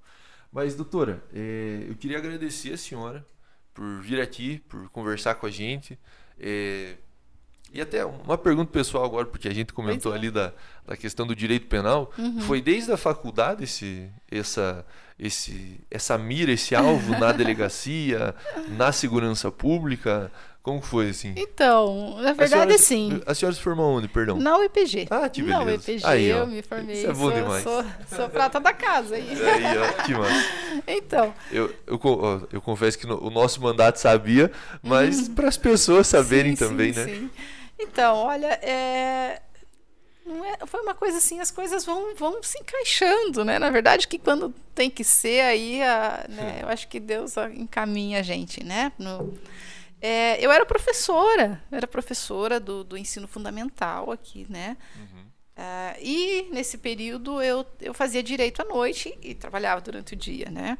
[0.51, 3.25] Mas, doutora, é, eu queria agradecer a senhora
[3.73, 5.99] por vir aqui, por conversar com a gente.
[6.39, 6.95] É,
[7.73, 10.53] e até uma pergunta pessoal agora, porque a gente comentou ali da,
[10.85, 12.11] da questão do direito penal.
[12.17, 12.41] Uhum.
[12.41, 14.85] Foi desde a faculdade esse, essa,
[15.19, 18.33] esse, essa mira, esse alvo na delegacia,
[18.69, 20.31] na segurança pública?
[20.67, 21.33] Como foi, assim?
[21.37, 23.21] Então, na verdade, a senhora, sim.
[23.25, 24.37] A senhora se formou onde, perdão?
[24.37, 25.07] Na UEPG.
[25.09, 25.63] Ah, que beleza.
[25.63, 26.97] Na UEPG, aí, eu me formei.
[26.97, 27.63] Isso é bom sou, demais.
[27.63, 29.15] Sou, sou prata da casa.
[29.15, 30.45] Aí, aí ó, que massa.
[30.85, 31.33] Então.
[31.49, 34.51] Eu, eu, eu confesso que no, o nosso mandato sabia,
[34.83, 35.35] mas uhum.
[35.35, 37.05] para as pessoas saberem sim, também, sim, né?
[37.05, 37.29] Sim.
[37.79, 39.39] Então, olha, é,
[40.27, 43.57] é, foi uma coisa assim, as coisas vão, vão se encaixando, né?
[43.57, 48.19] Na verdade, que quando tem que ser, aí a, né, eu acho que Deus encaminha
[48.19, 48.91] a gente, né?
[48.99, 49.33] No,
[50.01, 54.77] é, eu era professora, era professora do, do ensino fundamental aqui, né?
[54.95, 55.27] Uhum.
[55.57, 60.51] Uh, e nesse período eu, eu fazia direito à noite e trabalhava durante o dia,
[60.51, 60.77] né?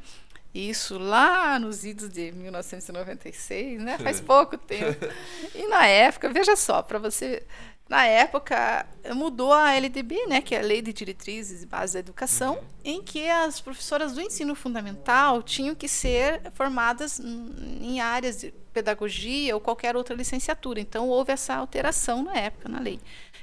[0.53, 3.97] Isso lá nos idos de 1996, né?
[3.97, 5.05] Faz pouco tempo.
[5.53, 7.43] E na época, veja só, para você
[7.89, 11.99] na época, mudou a LDB, né, que é a Lei de Diretrizes e Bases da
[11.99, 12.63] Educação, uhum.
[12.83, 19.55] em que as professoras do ensino fundamental tinham que ser formadas em áreas de pedagogia
[19.55, 20.79] ou qualquer outra licenciatura.
[20.79, 22.99] Então, houve essa alteração na época, na lei.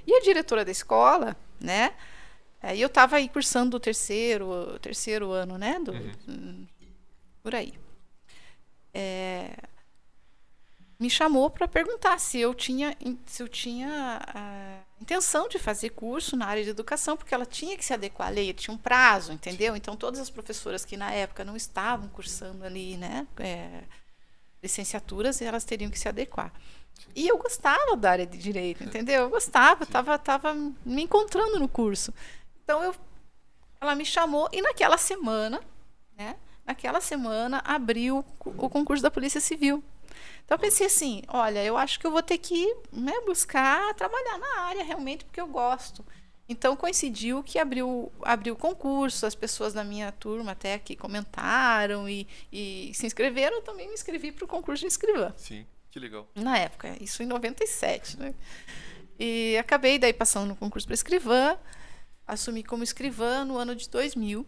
[0.06, 1.92] E a diretora da escola, né,
[2.72, 6.66] e eu estava aí cursando o terceiro, terceiro ano, né, do, uhum.
[7.42, 7.74] por aí.
[8.92, 9.56] É,
[10.98, 16.36] me chamou para perguntar se eu tinha, se eu tinha a intenção de fazer curso
[16.36, 19.32] na área de educação, porque ela tinha que se adequar à lei, tinha um prazo,
[19.32, 19.74] entendeu?
[19.74, 23.82] Então, todas as professoras que na época não estavam cursando ali, né, é,
[24.64, 26.52] licenciaturas, elas teriam que se adequar.
[27.14, 29.22] E eu gostava da área de direito, entendeu?
[29.22, 32.12] Eu gostava, estava tava me encontrando no curso.
[32.62, 32.94] Então, eu,
[33.80, 35.60] ela me chamou e naquela semana,
[36.16, 39.82] né, naquela semana abriu o concurso da Polícia Civil.
[40.44, 44.38] Então eu pensei assim, olha, eu acho que eu vou ter que né, buscar trabalhar
[44.38, 46.04] na área realmente porque eu gosto.
[46.48, 52.28] Então coincidiu que abriu abriu concurso, as pessoas da minha turma até aqui comentaram e,
[52.52, 55.32] e se inscreveram, eu também me inscrevi para o concurso de escrivã.
[55.36, 56.28] Sim, que legal.
[56.34, 58.34] Na época, isso em 97, né?
[59.18, 61.56] E acabei daí passando no concurso para escrivã,
[62.26, 64.46] assumi como escrivã no ano de 2000,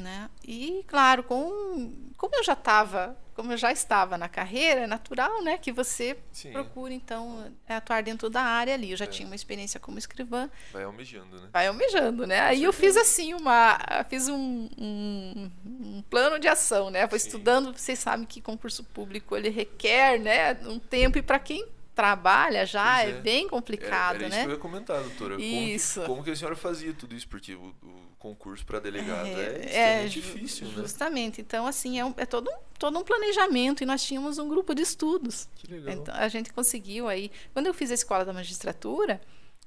[0.00, 0.30] né?
[0.46, 5.44] E claro, com como eu já estava como eu já estava na carreira, é natural,
[5.44, 6.50] né, que você Sim.
[6.50, 8.90] procure então atuar dentro da área ali.
[8.90, 9.08] Eu já é.
[9.08, 10.50] tinha uma experiência como escrivã.
[10.72, 11.48] Vai almejando, né?
[11.52, 12.40] Vai almejando, né?
[12.40, 13.78] Aí eu fiz assim uma,
[14.08, 17.06] fiz um, um, um plano de ação, né?
[17.06, 17.72] Vou estudando.
[17.72, 21.64] Vocês sabem que concurso público ele requer, né, um tempo e para quem
[21.98, 23.10] trabalha já é.
[23.10, 23.12] é.
[23.14, 24.36] bem complicado, era, era né?
[24.36, 25.34] Isso que eu ia comentar, doutora.
[25.42, 25.94] Isso.
[25.94, 27.26] Como que, como que a senhora fazia tudo isso?
[27.26, 30.74] Porque o, o concurso para delegado é, é, é difícil, né?
[30.76, 31.40] Justamente.
[31.40, 34.76] Então, assim, é, um, é, todo, um, todo um planejamento e nós tínhamos um grupo
[34.76, 35.48] de estudos.
[35.56, 35.92] Que legal.
[35.92, 37.32] Então, a gente conseguiu aí.
[37.52, 39.20] Quando eu fiz a escola da magistratura,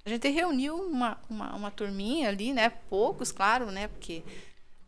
[0.06, 2.70] a gente reuniu uma, uma, uma turminha ali, né?
[2.90, 3.90] Poucos, claro, né?
[3.90, 4.24] Porque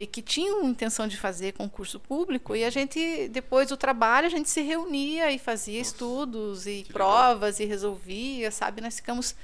[0.04, 4.30] e que tinham intenção de fazer concurso público e a gente depois do trabalho a
[4.30, 7.68] gente se reunia e fazia Nossa, estudos e provas legal.
[7.68, 9.36] e resolvia sabe nós ficamos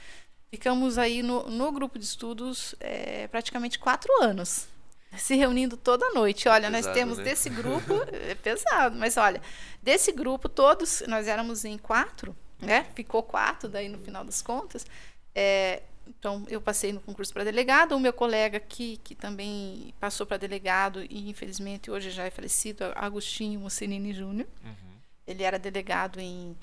[0.52, 4.68] Ficamos aí no, no grupo de estudos é, praticamente quatro anos,
[5.16, 6.50] se reunindo toda noite.
[6.50, 7.24] Olha, é pesado, nós temos né?
[7.24, 9.42] desse grupo, é pesado, mas olha,
[9.82, 12.88] desse grupo todos, nós éramos em quatro, né?
[12.96, 14.88] Ficou quatro daí no final das contas.
[15.36, 17.96] É, então, eu passei no concurso para delegado.
[17.96, 22.86] O meu colega aqui, que também passou para delegado e infelizmente hoje já é falecido,
[22.96, 24.48] Agostinho Mussolini Júnior.
[24.64, 24.98] Uhum.
[25.28, 26.58] Ele era delegado em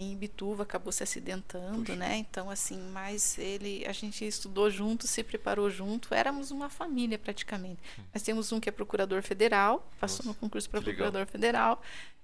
[0.00, 1.96] em Ibituva acabou se acidentando, Puxa.
[1.96, 2.18] né?
[2.18, 7.80] Então assim, mas ele, a gente estudou junto, se preparou junto, éramos uma família praticamente.
[7.98, 8.04] Hum.
[8.14, 11.32] Nós temos um que é procurador federal, passou Nossa, no concurso para procurador legal.
[11.32, 11.82] federal,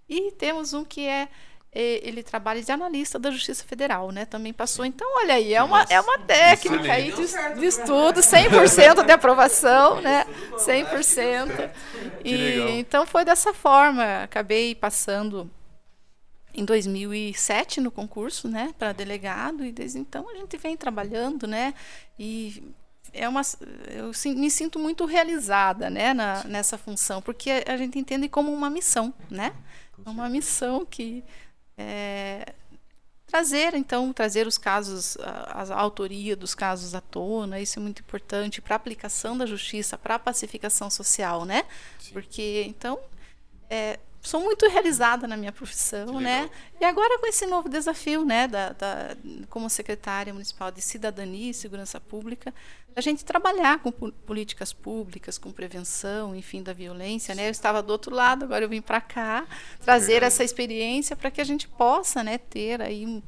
[0.09, 1.29] e temos um que é,
[1.75, 4.25] ele trabalha de analista da Justiça Federal, né?
[4.25, 4.85] Também passou.
[4.85, 10.01] Então, olha aí, é uma, é uma técnica aí de, de estudo, 100% de aprovação,
[10.01, 10.25] né?
[10.57, 11.71] 100%.
[12.25, 14.23] E, então, foi dessa forma.
[14.23, 15.51] Acabei passando
[16.55, 21.75] em 2007 no concurso, né, para delegado e desde então a gente vem trabalhando, né,
[22.19, 22.73] e
[23.13, 23.43] é uma
[23.91, 28.71] eu me sinto muito realizada, né, na, nessa função, porque a gente entende como uma
[28.71, 29.53] missão, né,
[30.07, 31.25] uma missão que
[31.77, 32.55] é,
[33.27, 38.01] trazer então trazer os casos a, a, autoria dos casos à tona isso é muito
[38.01, 41.65] importante para aplicação da justiça para a pacificação social né
[41.99, 42.13] Sim.
[42.13, 42.99] porque então
[43.69, 46.51] é, sou muito realizada na minha profissão, né?
[46.81, 49.17] E agora com esse novo desafio, né, da, da,
[49.51, 52.53] como secretária municipal de cidadania e segurança pública,
[52.97, 57.49] a gente trabalhar com políticas públicas, com prevenção, enfim, da violência, né?
[57.49, 59.47] Eu estava do outro lado, agora eu vim para cá
[59.81, 63.23] trazer essa experiência para que a gente possa, né, ter aí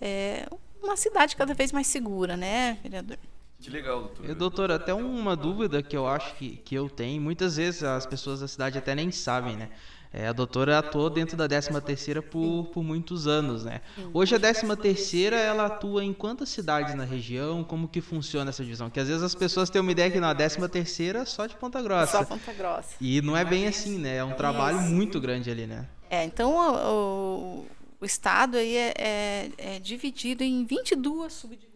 [0.00, 0.48] é,
[0.82, 3.18] uma cidade cada vez mais segura, né, vereador?
[3.60, 4.30] Que legal, doutor.
[4.30, 8.06] E, doutor, até uma dúvida que eu acho que, que eu tenho, muitas vezes as
[8.06, 9.68] pessoas da cidade até nem sabem, né?
[10.12, 13.80] É, a doutora atuou dentro da 13 terceira por, por muitos anos, né?
[14.12, 17.64] Hoje a 13 terceira ela atua em quantas cidades na região?
[17.64, 18.90] Como que funciona essa divisão?
[18.90, 21.80] Que às vezes as pessoas têm uma ideia que na 13 terceira só de Ponta
[21.80, 22.18] Grossa.
[22.18, 22.94] Só Ponta Grossa.
[23.00, 24.16] E não é bem assim, né?
[24.16, 25.88] É um trabalho muito grande ali, né?
[26.10, 27.66] É, então o,
[27.98, 31.71] o estado aí é, é, é dividido em 22 subdivisões.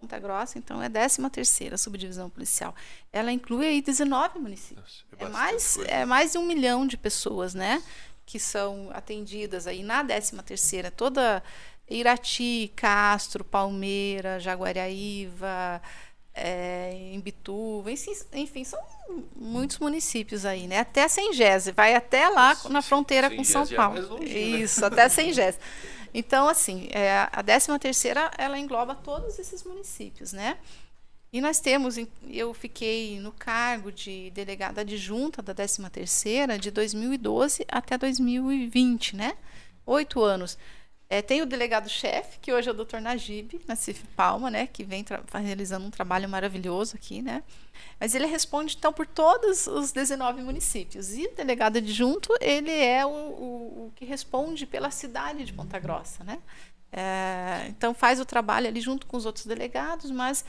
[0.00, 2.74] Ponta Grossa, então, é a 13 terceira subdivisão policial.
[3.12, 5.04] Ela inclui aí 19 municípios.
[5.10, 7.82] Nossa, é, é, mais, é mais de um milhão de pessoas, né?
[8.24, 10.90] Que são atendidas aí na 13 terceira.
[10.90, 11.42] Toda
[11.88, 15.82] Irati, Castro, Palmeira, Jaguariaíva,
[16.32, 18.78] é, Imbituva, enfim, são
[19.34, 20.78] muitos municípios aí, né?
[20.78, 23.98] Até Sengese, vai até lá na fronteira com São é Paulo.
[23.98, 24.38] É longe, né?
[24.60, 24.86] Isso, né?
[24.86, 25.58] até Sengese.
[26.12, 30.58] Então, assim, é, a 13 terceira, ela engloba todos esses municípios, né?
[31.30, 31.96] E nós temos,
[32.26, 39.36] eu fiquei no cargo de delegada adjunta da 13 terceira de 2012 até 2020, né?
[39.84, 40.56] Oito anos.
[41.10, 45.02] É, tem o delegado-chefe, que hoje é o doutor Najib Nassif Palma, né, que vem
[45.42, 47.42] realizando um trabalho maravilhoso aqui, né?
[47.98, 51.14] Mas ele responde, então, por todos os 19 municípios.
[51.14, 55.78] E o delegado adjunto, ele é o, o, o que responde pela cidade de Ponta
[55.78, 56.40] Grossa, né?
[56.92, 60.44] É, então, faz o trabalho ali junto com os outros delegados, mas,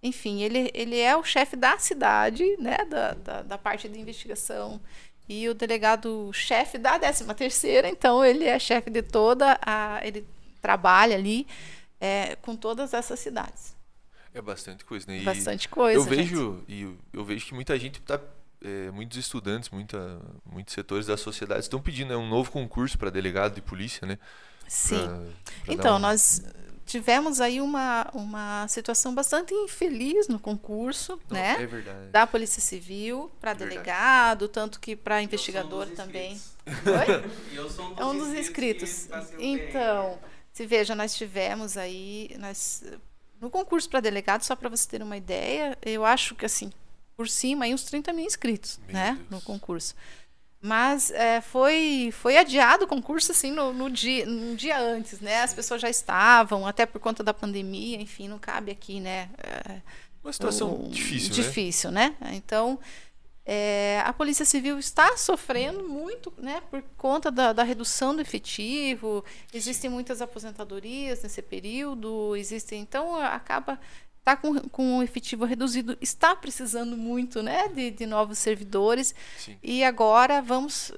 [0.00, 4.80] enfim, ele, ele é o chefe da cidade, né, da, da, da parte de investigação
[5.28, 10.00] e o delegado-chefe da 13 terceira, então ele é chefe de toda a...
[10.02, 10.26] ele
[10.60, 11.46] trabalha ali
[12.00, 13.74] é, com todas essas cidades.
[14.34, 15.18] É bastante coisa, né?
[15.18, 15.98] E bastante coisa.
[15.98, 16.72] Eu vejo, gente.
[16.72, 18.20] e eu, vejo que muita gente está
[18.62, 23.10] é, muitos estudantes, muita, muitos setores da sociedade estão pedindo né, um novo concurso para
[23.10, 24.18] delegado de polícia, né?
[24.66, 24.96] Sim.
[24.96, 25.06] Pra,
[25.64, 26.42] pra então, nós
[26.94, 31.56] tivemos aí uma, uma situação bastante infeliz no concurso, Não, né?
[31.60, 32.06] É verdade.
[32.10, 34.52] Da Polícia Civil para é delegado, verdade.
[34.52, 36.40] tanto que para investigador também.
[36.64, 37.30] Oi?
[37.52, 39.08] Eu sou um dos, é um dos inscritos.
[39.40, 40.20] Então,
[40.52, 42.84] se veja, nós tivemos aí, nós
[43.40, 46.70] no concurso para delegado, só para você ter uma ideia, eu acho que assim,
[47.16, 49.30] por cima, aí uns 30 mil inscritos, Meu né, Deus.
[49.30, 49.96] no concurso.
[50.66, 55.42] Mas é, foi, foi adiado o concurso assim no, no, dia, no dia antes, né?
[55.42, 59.28] As pessoas já estavam, até por conta da pandemia, enfim, não cabe aqui, né?
[59.36, 59.82] É,
[60.22, 62.16] Uma situação o, difícil, difícil, né?
[62.18, 62.30] né?
[62.32, 62.78] Então,
[63.44, 69.22] é, a Polícia Civil está sofrendo muito né, por conta da, da, redução do efetivo,
[69.52, 73.78] existem muitas aposentadorias nesse período, existem, então acaba
[74.24, 79.14] está com, com o efetivo reduzido, está precisando muito né, de, de novos servidores.
[79.36, 79.58] Sim.
[79.62, 80.90] E agora vamos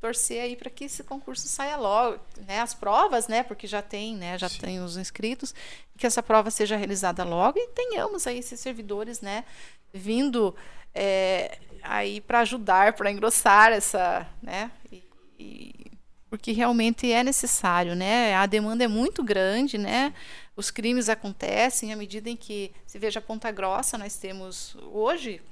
[0.00, 2.60] torcer aí para que esse concurso saia logo, né?
[2.60, 3.42] As provas, né?
[3.42, 4.38] Porque já tem, né?
[4.38, 4.58] Já Sim.
[4.60, 5.54] tem os inscritos,
[5.96, 9.44] que essa prova seja realizada logo e tenhamos aí esses servidores, né?
[9.92, 10.54] Vindo
[10.94, 14.70] é, aí para ajudar, para engrossar essa, né?
[14.90, 15.02] E,
[15.38, 15.90] e,
[16.30, 18.34] porque realmente é necessário, né?
[18.34, 20.12] A demanda é muito grande, né?
[20.56, 25.42] Os crimes acontecem à medida em que se veja Ponta Grossa, nós temos hoje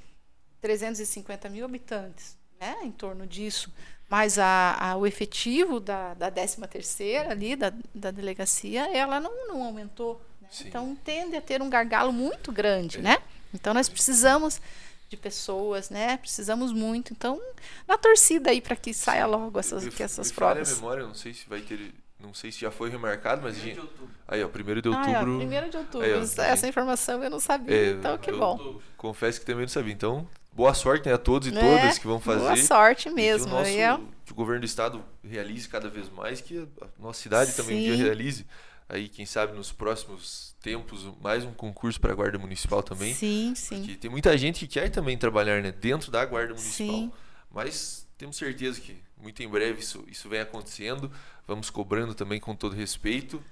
[0.61, 2.76] 350 mil habitantes, né?
[2.82, 3.72] Em torno disso.
[4.09, 9.48] Mas a, a, o efetivo da, da 13 terceira ali, da, da delegacia, ela não,
[9.48, 10.20] não aumentou.
[10.40, 10.48] Né?
[10.66, 13.03] Então tende a ter um gargalo muito grande, é.
[13.03, 13.18] né?
[13.53, 14.61] Então nós precisamos
[15.09, 16.16] de pessoas, né?
[16.16, 17.12] Precisamos muito.
[17.12, 17.40] Então,
[17.86, 20.72] na torcida aí para que saia logo essas, eu, que essas me provas.
[20.72, 21.92] a memória, não sei se vai ter,
[22.22, 23.80] não sei se já foi remarcado, mas gente,
[24.26, 25.10] aí ó, primeiro de outubro.
[25.10, 26.06] Ah, é, primeiro de outubro.
[26.06, 28.80] Aí, ó, Essa informação eu não sabia, é, então que bom.
[28.96, 29.92] Confesso que também não sabia.
[29.92, 32.40] Então, boa sorte né, a todos e É, todas que vão fazer.
[32.40, 33.48] Boa sorte E mesmo.
[33.48, 36.66] Que o, nosso, E é- que o governo do estado realize cada vez mais, que
[36.80, 38.46] a nossa cidade também um realize.
[38.88, 43.14] Aí, quem sabe, nos próximos tempos, mais um concurso para a Guarda Municipal também.
[43.14, 43.78] Sim, sim.
[43.78, 46.94] Porque tem muita gente que quer também trabalhar né, dentro da Guarda Municipal.
[46.94, 47.12] Sim.
[47.50, 51.10] Mas temos certeza que muito em breve isso, isso vem acontecendo.
[51.46, 53.42] Vamos cobrando também com todo respeito.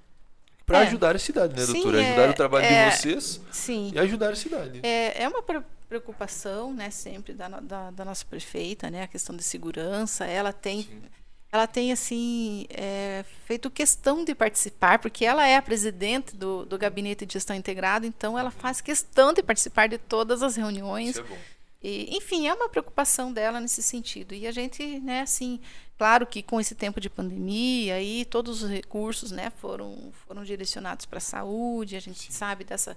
[0.66, 0.86] Para É.
[0.86, 2.02] ajudar a cidade, né, Sim, doutora?
[2.02, 3.90] é- Ajudar o trabalho é- de vocês Sim.
[3.94, 4.80] e ajudar a cidade.
[4.84, 9.36] É, é uma pre- preocupação, né, sempre da, da, da nossa prefeita, né, a questão
[9.36, 10.24] de segurança.
[10.24, 11.02] Ela tem, Sim.
[11.50, 16.78] ela tem assim é, feito questão de participar, porque ela é a presidente do, do
[16.78, 21.10] gabinete de gestão integrado, então ela faz questão de participar de todas as reuniões.
[21.10, 21.38] Isso é bom.
[21.82, 24.34] E, enfim, é uma preocupação dela nesse sentido.
[24.34, 25.58] E a gente, né, assim,
[25.96, 31.06] claro que com esse tempo de pandemia aí todos os recursos, né, foram foram direcionados
[31.06, 32.32] para a saúde, a gente Sim.
[32.32, 32.96] sabe dessa.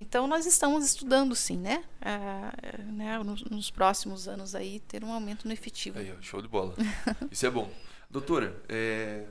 [0.00, 2.52] Então nós estamos estudando sim, né, ah,
[2.92, 5.98] né nos, nos próximos anos aí ter um aumento no efetivo.
[5.98, 6.74] Aí, ó, show de bola.
[7.30, 7.70] Isso é bom.
[8.10, 9.24] Doutora, é,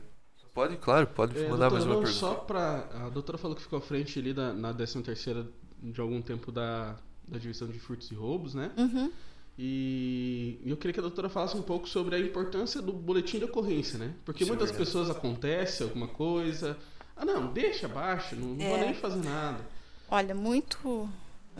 [0.53, 2.19] pode, claro, pode É, mandar mais doutora, uma não, pergunta.
[2.19, 5.45] Só para a doutora falou que ficou à frente ali da, na 13 terceira
[5.83, 8.71] de algum tempo da, da divisão de furtos e roubos, né?
[8.77, 9.11] Uhum.
[9.57, 13.45] E eu queria que a doutora falasse um pouco sobre a importância do boletim de
[13.45, 14.13] ocorrência, né?
[14.25, 14.85] Porque Isso é muitas verdade.
[14.91, 16.77] pessoas acontece alguma coisa,
[17.15, 18.85] ah não, deixa abaixo, não, não vou É.
[18.85, 19.65] nem fazer nada.
[20.09, 21.09] Olha, muito.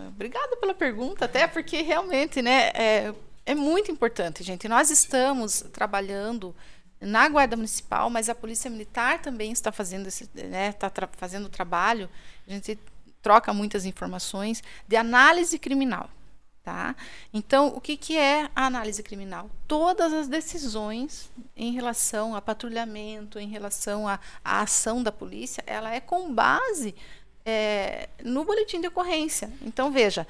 [0.09, 3.13] Obrigada pela pergunta, até porque realmente, né, é,
[3.45, 4.68] é muito importante, gente.
[4.68, 6.53] Nós estamos trabalhando
[6.99, 11.45] na Guarda Municipal, mas a Polícia Militar também está fazendo esse, né, está tra- fazendo
[11.45, 12.09] o trabalho.
[12.45, 12.78] A gente
[13.26, 16.07] troca muitas informações de análise criminal,
[16.63, 16.95] tá?
[17.34, 19.49] Então, o que, que é a análise criminal?
[19.67, 25.99] Todas as decisões em relação a patrulhamento, em relação à ação da polícia, ela é
[25.99, 26.93] com base
[27.43, 29.51] é, no boletim de ocorrência.
[29.63, 30.28] Então, veja,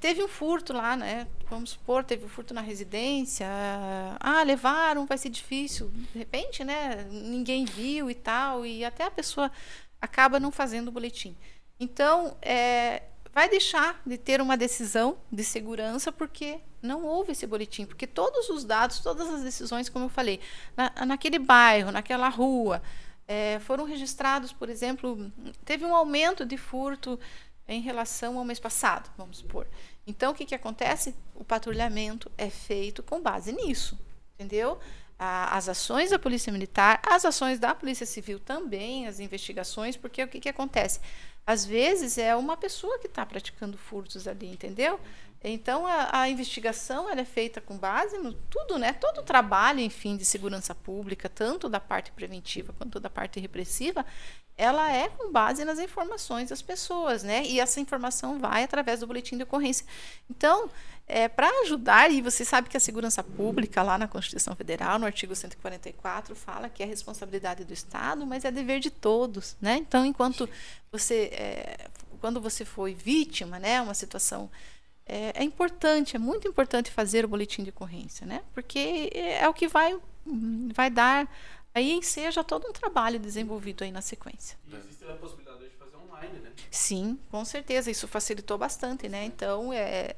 [0.00, 1.26] teve um furto lá, né?
[1.50, 3.46] Vamos supor, teve um furto na residência.
[4.18, 5.92] Ah, levaram, vai ser difícil.
[6.14, 7.06] De repente, né?
[7.10, 9.52] Ninguém viu e tal, e até a pessoa
[10.00, 11.36] acaba não fazendo o boletim.
[11.82, 13.02] Então, é,
[13.34, 18.48] vai deixar de ter uma decisão de segurança porque não houve esse boletim, porque todos
[18.50, 20.38] os dados, todas as decisões, como eu falei,
[20.76, 22.80] na, naquele bairro, naquela rua,
[23.26, 25.32] é, foram registrados, por exemplo,
[25.64, 27.18] teve um aumento de furto
[27.66, 29.66] em relação ao mês passado, vamos supor.
[30.06, 31.16] Então, o que, que acontece?
[31.34, 33.98] O patrulhamento é feito com base nisso,
[34.34, 34.78] entendeu?
[35.18, 40.28] As ações da Polícia Militar, as ações da Polícia Civil também, as investigações, porque o
[40.28, 41.00] que, que acontece?
[41.46, 44.98] Às vezes é uma pessoa que está praticando furtos ali, entendeu?
[45.50, 48.92] Então a, a investigação ela é feita com base no tudo, né?
[48.92, 54.04] Todo o trabalho, enfim, de segurança pública, tanto da parte preventiva quanto da parte repressiva,
[54.56, 57.44] ela é com base nas informações das pessoas, né?
[57.44, 59.86] E essa informação vai através do boletim de ocorrência.
[60.30, 60.70] Então,
[61.06, 65.06] é, para ajudar, e você sabe que a segurança pública, lá na Constituição Federal, no
[65.06, 69.76] artigo 144, fala que é responsabilidade do Estado, mas é dever de todos, né?
[69.76, 70.48] Então, enquanto
[70.90, 71.88] você, é,
[72.20, 74.50] quando você foi vítima, né, uma situação
[75.06, 78.42] é, é importante, é muito importante fazer o boletim de ocorrência, né?
[78.52, 79.96] Porque é o que vai,
[80.74, 81.28] vai dar
[81.74, 84.58] aí enseja todo um trabalho desenvolvido aí na sequência.
[84.68, 86.52] E existe a possibilidade de fazer online, né?
[86.70, 89.24] Sim, com certeza, isso facilitou bastante, né?
[89.24, 90.14] Então é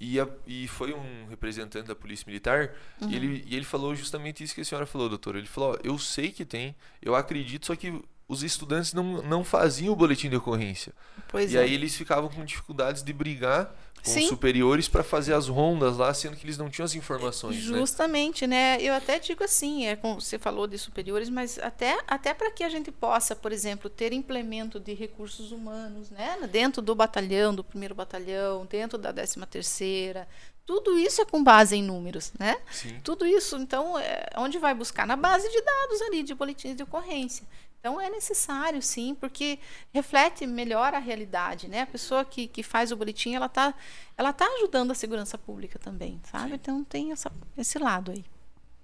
[0.00, 3.10] E, a- e foi um representante da Polícia Militar Uhum.
[3.10, 5.34] e, ele, e ele falou justamente isso que a senhora falou, doutor.
[5.34, 9.42] Ele falou: ó, eu sei que tem, eu acredito, só que os estudantes não, não
[9.42, 10.92] faziam o boletim de ocorrência.
[11.28, 11.60] Pois e é.
[11.60, 13.74] aí eles ficavam com dificuldades de brigar
[14.04, 14.20] com Sim.
[14.20, 17.56] os superiores para fazer as rondas lá, sendo que eles não tinham as informações.
[17.56, 17.78] né?
[17.78, 18.80] Justamente, né?
[18.80, 22.68] Eu até digo assim, é você falou de superiores, mas até, até para que a
[22.68, 26.38] gente possa, por exemplo, ter implemento de recursos humanos, né?
[26.50, 30.28] Dentro do batalhão, do primeiro batalhão, dentro da décima terceira,
[30.68, 32.58] tudo isso é com base em números, né?
[32.70, 33.00] Sim.
[33.02, 35.06] Tudo isso, então, é, onde vai buscar?
[35.06, 37.46] Na base de dados ali, de boletins de ocorrência.
[37.80, 39.58] Então, é necessário, sim, porque
[39.92, 41.82] reflete melhor a realidade, né?
[41.82, 43.72] A pessoa que, que faz o boletim, ela está
[44.16, 46.54] ela tá ajudando a segurança pública também, sabe?
[46.54, 48.24] Então, tem essa, esse lado aí.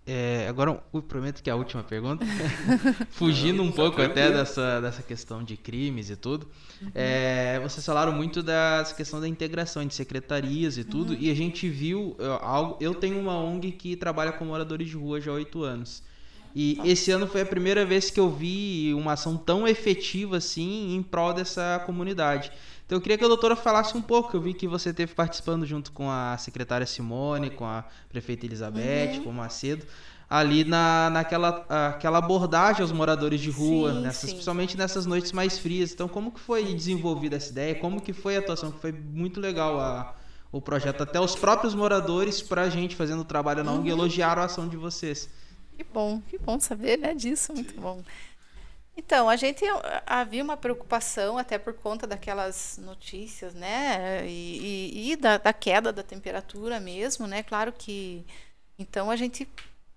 [0.06, 2.24] É, agora, eu prometo que é a última pergunta.
[3.10, 6.46] Fugindo um pouco até dessa, dessa questão de crimes e tudo.
[6.82, 6.90] Uhum.
[6.94, 11.14] É, vocês falaram muito da questão da integração de secretarias e tudo.
[11.14, 11.18] Uhum.
[11.18, 12.76] E a gente viu algo.
[12.80, 16.02] Eu tenho uma ONG que trabalha com moradores de rua já há oito anos.
[16.54, 20.94] E esse ano foi a primeira vez que eu vi uma ação tão efetiva assim
[20.94, 22.52] em prol dessa comunidade.
[22.86, 24.36] Então eu queria que a doutora falasse um pouco.
[24.36, 29.16] Eu vi que você esteve participando junto com a secretária Simone, com a prefeita Elizabeth,
[29.16, 29.24] uhum.
[29.24, 29.84] com o Macedo,
[30.30, 34.34] ali na, naquela aquela abordagem aos moradores de rua, sim, nessas, sim.
[34.34, 35.92] principalmente nessas noites mais frias.
[35.92, 37.74] Então como que foi desenvolvida essa ideia?
[37.74, 38.70] Como que foi a atuação?
[38.70, 40.14] Foi muito legal a,
[40.52, 41.02] o projeto.
[41.02, 43.98] Até os próprios moradores, para a gente fazendo o trabalho na ONG, uhum.
[43.98, 45.28] elogiaram a ação de vocês.
[45.76, 48.02] Que bom, que bom saber né, disso, muito bom.
[48.96, 49.64] Então, a gente
[50.06, 54.24] havia uma preocupação até por conta daquelas notícias, né?
[54.26, 57.42] E, e, e da, da, queda da temperatura mesmo, né?
[57.42, 58.24] Claro que.
[58.78, 59.48] Então a gente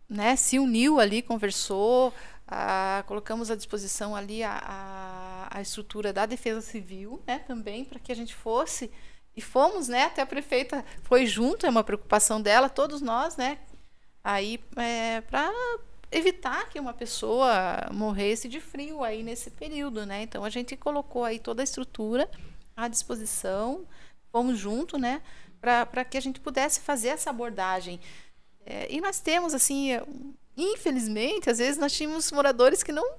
[0.10, 2.14] né, se uniu ali, conversou,
[2.48, 7.40] a, colocamos à disposição ali a, a, a, estrutura da Defesa Civil, né?
[7.40, 8.92] Também para que a gente fosse.
[9.36, 10.06] E fomos, né?
[10.06, 13.60] Até a prefeita foi junto, é uma preocupação dela, todos nós, né?
[14.30, 15.50] Aí, é, para
[16.12, 20.22] evitar que uma pessoa morresse de frio aí nesse período, né?
[20.24, 22.30] Então a gente colocou aí toda a estrutura
[22.76, 23.88] à disposição,
[24.30, 25.22] fomos junto, né?
[25.62, 28.02] Para que a gente pudesse fazer essa abordagem.
[28.66, 29.92] É, e nós temos, assim,
[30.58, 33.10] infelizmente, às vezes nós tínhamos moradores que não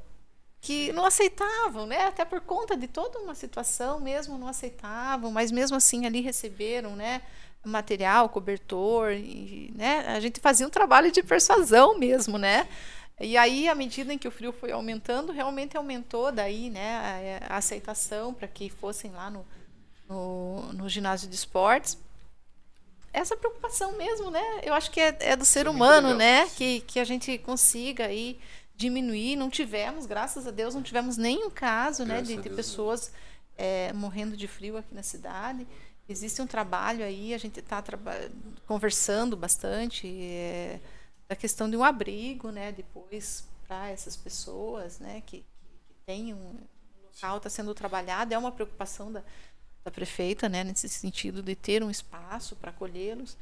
[0.60, 2.04] que não aceitavam, né?
[2.04, 6.94] Até por conta de toda uma situação mesmo não aceitavam, mas mesmo assim ali receberam,
[6.94, 7.22] né?
[7.64, 10.06] Material, cobertor, e, né?
[10.08, 12.68] A gente fazia um trabalho de persuasão mesmo, né?
[13.20, 17.56] E aí, à medida em que o frio foi aumentando, realmente aumentou daí, né, a,
[17.56, 19.44] aceitação para que fossem lá no,
[20.08, 21.98] no, no, ginásio de esportes.
[23.12, 24.42] Essa preocupação mesmo, né?
[24.62, 26.46] Eu acho que é, é do ser humano, né?
[26.50, 28.38] Que, que a gente consiga aí
[28.76, 29.34] diminuir.
[29.34, 33.10] Não tivemos, graças a Deus, não tivemos nenhum caso, né, de, de pessoas
[33.56, 35.66] é, morrendo de frio aqui na cidade.
[36.08, 37.84] Existe um trabalho aí, a gente está
[38.66, 40.80] conversando bastante é,
[41.28, 46.56] da questão de um abrigo, né, depois para essas pessoas, né, que, que, tem um
[47.04, 49.22] local está sendo trabalhado, é uma preocupação da,
[49.84, 53.36] da prefeita, né, nesse sentido de ter um espaço para acolhê-los.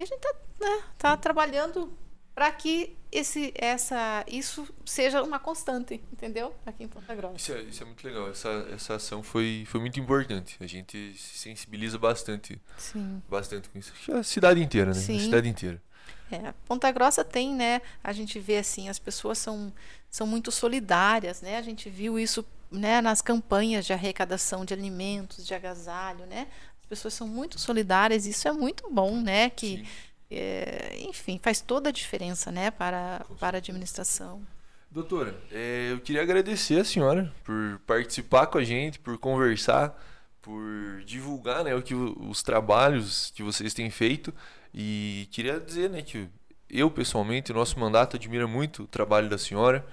[0.00, 1.96] E a gente está né, tá trabalhando
[2.38, 6.54] para que esse, essa, isso seja uma constante, entendeu?
[6.64, 7.34] Aqui em Ponta Grossa.
[7.36, 8.30] Isso é, isso é muito legal.
[8.30, 10.56] Essa, essa ação foi, foi muito importante.
[10.60, 13.20] A gente se sensibiliza bastante, Sim.
[13.28, 13.92] bastante com isso.
[14.12, 15.00] A cidade inteira, né?
[15.00, 15.16] Sim.
[15.16, 15.82] A cidade inteira.
[16.30, 17.82] É, Ponta Grossa tem, né?
[18.04, 19.72] A gente vê assim, as pessoas são,
[20.08, 21.56] são muito solidárias, né?
[21.56, 23.00] A gente viu isso, né?
[23.00, 26.46] Nas campanhas de arrecadação de alimentos, de agasalho, né?
[26.80, 28.26] As pessoas são muito solidárias.
[28.26, 29.50] Isso é muito bom, né?
[29.50, 29.86] Que Sim
[30.30, 34.42] é, enfim, faz toda a diferença né, para, para a administração.
[34.90, 39.98] Doutora, é, eu queria agradecer a senhora por participar com a gente, por conversar,
[40.40, 44.32] por divulgar né, o que, os trabalhos que vocês têm feito.
[44.72, 46.28] E queria dizer né, que
[46.70, 49.86] eu, pessoalmente, o nosso mandato admira muito o trabalho da senhora.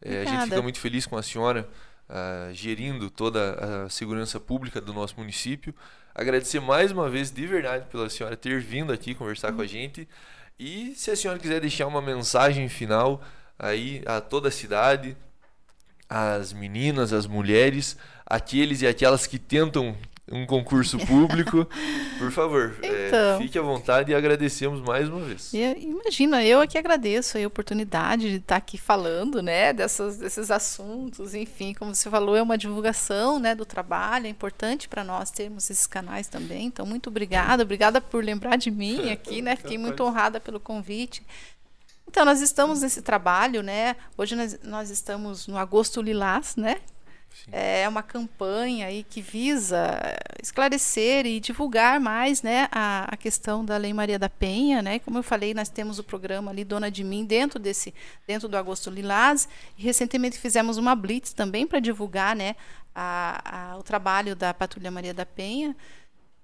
[0.00, 1.68] É, a gente fica muito feliz com a senhora
[2.12, 5.74] uh, gerindo toda a segurança pública do nosso município.
[6.14, 9.56] Agradecer mais uma vez, de verdade, pela senhora ter vindo aqui conversar uhum.
[9.56, 10.06] com a gente.
[10.58, 13.22] E se a senhora quiser deixar uma mensagem final
[13.58, 15.16] aí a toda a cidade,
[16.08, 17.96] as meninas, as mulheres,
[18.26, 19.96] aqueles e aquelas que tentam
[20.30, 21.66] um concurso público,
[22.18, 25.52] por favor, é, então, é, fique à vontade e agradecemos mais uma vez.
[25.52, 31.74] Imagina, eu aqui agradeço a oportunidade de estar aqui falando, né, dessas, desses assuntos, enfim,
[31.74, 35.86] como você falou, é uma divulgação, né, do trabalho, é importante para nós termos esses
[35.86, 40.38] canais também, então muito obrigada, obrigada por lembrar de mim aqui, né, fiquei muito honrada
[40.38, 41.22] pelo convite.
[42.06, 43.96] Então, nós estamos nesse trabalho, né?
[44.18, 46.76] Hoje nós, nós estamos no Agosto Lilás, né?
[47.50, 50.00] É uma campanha aí que visa
[50.42, 54.80] esclarecer e divulgar mais né, a, a, questão da Lei Maria da Penha.
[54.80, 54.98] Né?
[55.00, 57.92] Como eu falei, nós temos o programa ali Dona de Mim dentro, desse,
[58.26, 59.48] dentro do Agosto Lilás.
[59.76, 62.54] E recentemente fizemos uma blitz também para divulgar né,
[62.94, 65.76] a, a, o trabalho da Patrulha Maria da Penha.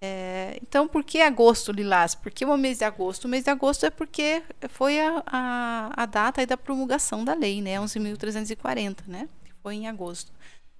[0.01, 2.15] É, então, por que agosto lilás?
[2.15, 3.25] Porque o mês de agosto?
[3.25, 7.61] O mês de agosto é porque foi a, a, a data da promulgação da lei,
[7.61, 7.77] né?
[7.81, 9.29] 11.340, né?
[9.45, 10.33] Que foi em agosto.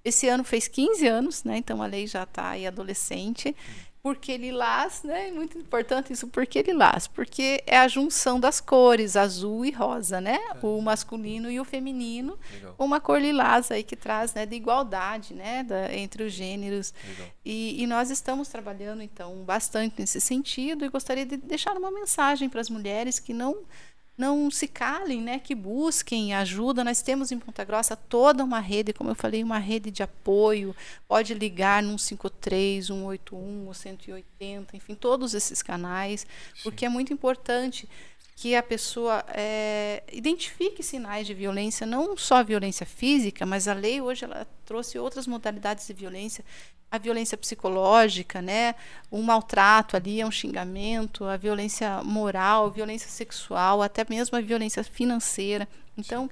[0.09, 1.57] Esse ano fez 15 anos, né?
[1.57, 3.55] Então a lei já está aí adolescente.
[4.01, 5.27] Porque lilás, né?
[5.27, 6.27] É muito importante isso.
[6.27, 7.05] Por que lilás?
[7.05, 10.39] Porque é a junção das cores, azul e rosa, né?
[10.55, 10.65] É.
[10.65, 12.39] O masculino e o feminino.
[12.53, 12.75] Legal.
[12.79, 14.45] Uma cor lilás aí que traz, né?
[14.45, 15.63] De igualdade, né?
[15.63, 16.93] Da, entre os gêneros.
[17.43, 20.85] E, e, nós estamos trabalhando, então, bastante nesse sentido.
[20.85, 23.65] E gostaria de deixar uma mensagem para as mulheres que não
[24.19, 25.39] não se calem, né?
[25.39, 26.83] Que busquem ajuda.
[26.83, 30.75] Nós temos em Ponta Grossa toda uma rede, como eu falei, uma rede de apoio.
[31.07, 36.63] Pode ligar no 153, 181, ou 180, enfim, todos esses canais, Sim.
[36.63, 37.87] porque é muito importante
[38.35, 44.01] que a pessoa é, identifique sinais de violência, não só violência física, mas a lei
[44.01, 46.43] hoje ela trouxe outras modalidades de violência,
[46.91, 48.75] a violência psicológica, né,
[49.11, 54.83] um maltrato ali, é um xingamento, a violência moral, violência sexual, até mesmo a violência
[54.83, 55.67] financeira.
[55.97, 56.29] Então,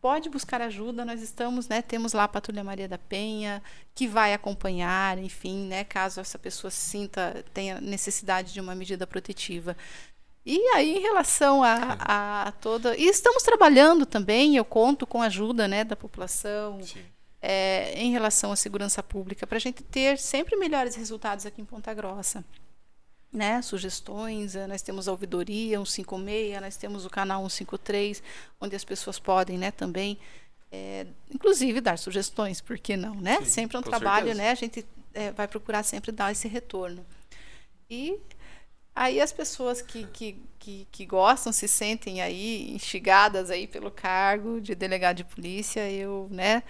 [0.00, 1.04] pode buscar ajuda.
[1.04, 3.62] Nós estamos, né, temos lá a Patrulha Maria da Penha,
[3.94, 9.76] que vai acompanhar, enfim, né, caso essa pessoa sinta, tenha necessidade de uma medida protetiva.
[10.46, 12.96] E aí, em relação a, a toda.
[12.96, 16.78] E estamos trabalhando também, eu conto com a ajuda né, da população,
[17.40, 21.64] é, em relação à segurança pública, para a gente ter sempre melhores resultados aqui em
[21.64, 22.44] Ponta Grossa.
[23.30, 28.22] Né, sugestões, eh, nós temos a ouvidoria 156, nós temos o canal 153,
[28.58, 30.18] onde as pessoas podem né, também,
[30.72, 33.14] é, inclusive, dar sugestões, por que não?
[33.16, 33.36] Né?
[33.40, 34.42] Sim, sempre é um trabalho, certeza.
[34.42, 37.04] né, a gente é, vai procurar sempre dar esse retorno.
[37.90, 38.18] E
[38.98, 44.60] Aí as pessoas que, que, que, que, gostam, se sentem aí instigadas aí pelo cargo
[44.60, 46.64] de delegado de polícia, eu, né,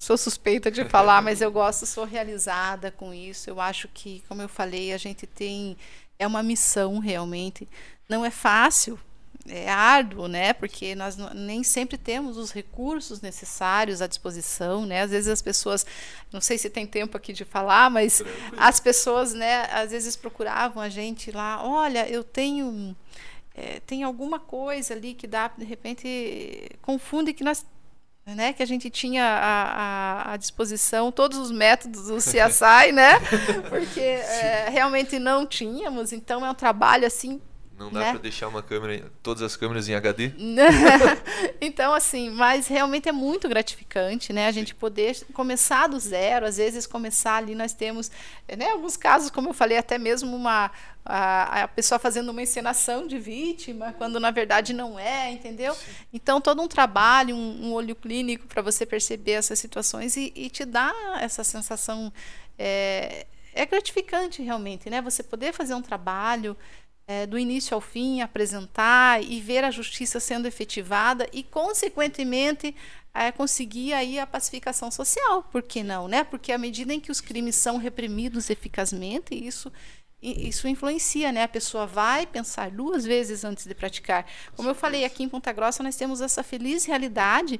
[0.00, 3.50] sou suspeita de falar, mas eu gosto, sou realizada com isso.
[3.50, 5.76] Eu acho que, como eu falei, a gente tem
[6.18, 7.68] é uma missão realmente.
[8.08, 8.98] Não é fácil,
[9.46, 10.54] é árduo, né?
[10.54, 15.02] Porque nós nem sempre temos os recursos necessários à disposição, né?
[15.02, 15.84] Às vezes as pessoas,
[16.32, 18.56] não sei se tem tempo aqui de falar, mas Tranquilo.
[18.56, 19.66] as pessoas, né?
[19.70, 22.96] Às vezes procuravam a gente lá, olha, eu tenho
[23.54, 27.66] é, tem alguma coisa ali que dá de repente confunde que nós
[28.26, 33.18] né, que a gente tinha à, à, disposição todos os métodos do CSI, né?
[33.68, 37.40] Porque é, realmente não tínhamos, então é um trabalho assim
[37.80, 38.10] não dá né?
[38.10, 40.32] para deixar uma câmera, todas as câmeras em HD?
[41.62, 44.46] então, assim, mas realmente é muito gratificante, né?
[44.46, 44.76] A gente Sim.
[44.78, 48.10] poder começar do zero, às vezes começar ali, nós temos,
[48.54, 50.70] né, alguns casos, como eu falei, até mesmo uma
[51.02, 55.74] a, a pessoa fazendo uma encenação de vítima, quando na verdade não é, entendeu?
[55.74, 55.90] Sim.
[56.12, 60.50] Então, todo um trabalho, um, um olho clínico para você perceber essas situações e, e
[60.50, 62.12] te dá essa sensação.
[62.58, 65.00] É, é gratificante realmente, né?
[65.00, 66.54] Você poder fazer um trabalho
[67.10, 72.72] é, do início ao fim, apresentar e ver a justiça sendo efetivada e, consequentemente,
[73.12, 75.42] é, conseguir aí a pacificação social.
[75.50, 76.06] Por que não?
[76.06, 76.22] Né?
[76.22, 79.72] Porque à medida em que os crimes são reprimidos eficazmente, isso
[80.22, 81.44] isso influencia, né?
[81.44, 84.26] A pessoa vai pensar duas vezes antes de praticar.
[84.54, 87.58] Como eu falei, aqui em Ponta Grossa nós temos essa feliz realidade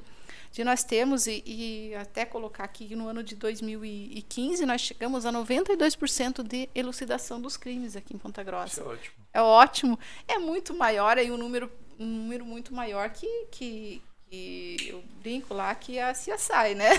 [0.51, 5.33] de nós termos, e, e até colocar aqui no ano de 2015, nós chegamos a
[5.33, 8.79] 92% de elucidação dos crimes aqui em Ponta Grossa.
[8.79, 9.20] Isso é ótimo.
[9.33, 9.97] É ótimo.
[10.27, 15.53] É muito maior, aí um número, um número muito maior que, que, que eu brinco
[15.53, 16.89] lá que a CSI, né?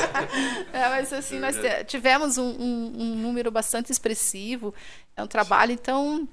[0.72, 1.56] é, mas assim, nós
[1.86, 4.74] tivemos um, um, um, número bastante expressivo,
[5.16, 6.28] é um trabalho, então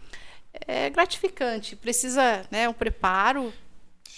[0.67, 1.75] é gratificante.
[1.75, 3.53] Precisa né, um preparo,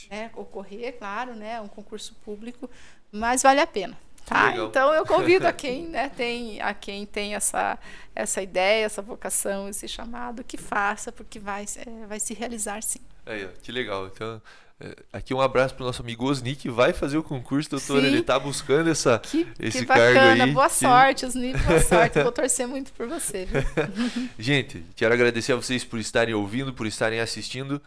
[0.09, 2.69] né, ocorrer, claro, né, um concurso público,
[3.11, 3.97] mas vale a pena.
[4.25, 4.55] Tá?
[4.55, 7.77] Então eu convido a quem, né, tem, a quem tem essa,
[8.15, 13.01] essa ideia, essa vocação, esse chamado, que faça, porque vai, é, vai se realizar sim.
[13.25, 14.07] É, que legal.
[14.07, 14.41] Então,
[14.79, 18.03] é, aqui um abraço para o nosso amigo Osni, que vai fazer o concurso, doutor.
[18.03, 20.51] Ele está buscando essa, que, esse que cargo aí.
[20.51, 22.21] Boa sorte, Osni, boa sorte.
[22.21, 23.47] Vou torcer muito por você.
[24.39, 27.79] Gente, quero agradecer a vocês por estarem ouvindo, por estarem assistindo.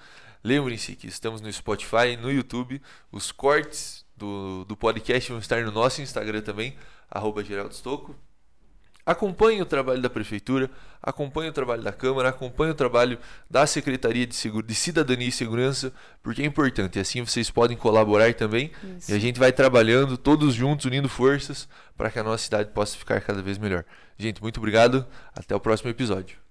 [0.42, 2.80] Lembrem-se que estamos no Spotify, no YouTube.
[3.10, 6.76] Os cortes do, do podcast vão estar no nosso Instagram também,
[7.10, 8.14] arroba Geraldo Stocco.
[9.06, 10.70] Acompanhe o trabalho da Prefeitura,
[11.02, 13.18] acompanhe o trabalho da Câmara, acompanhe o trabalho
[13.50, 15.92] da Secretaria de, Seguro, de Cidadania e Segurança,
[16.22, 16.98] porque é importante.
[16.98, 19.12] Assim vocês podem colaborar também Isso.
[19.12, 22.96] e a gente vai trabalhando todos juntos, unindo forças para que a nossa cidade possa
[22.96, 23.84] ficar cada vez melhor.
[24.18, 25.06] Gente, muito obrigado.
[25.34, 26.43] Até o próximo episódio.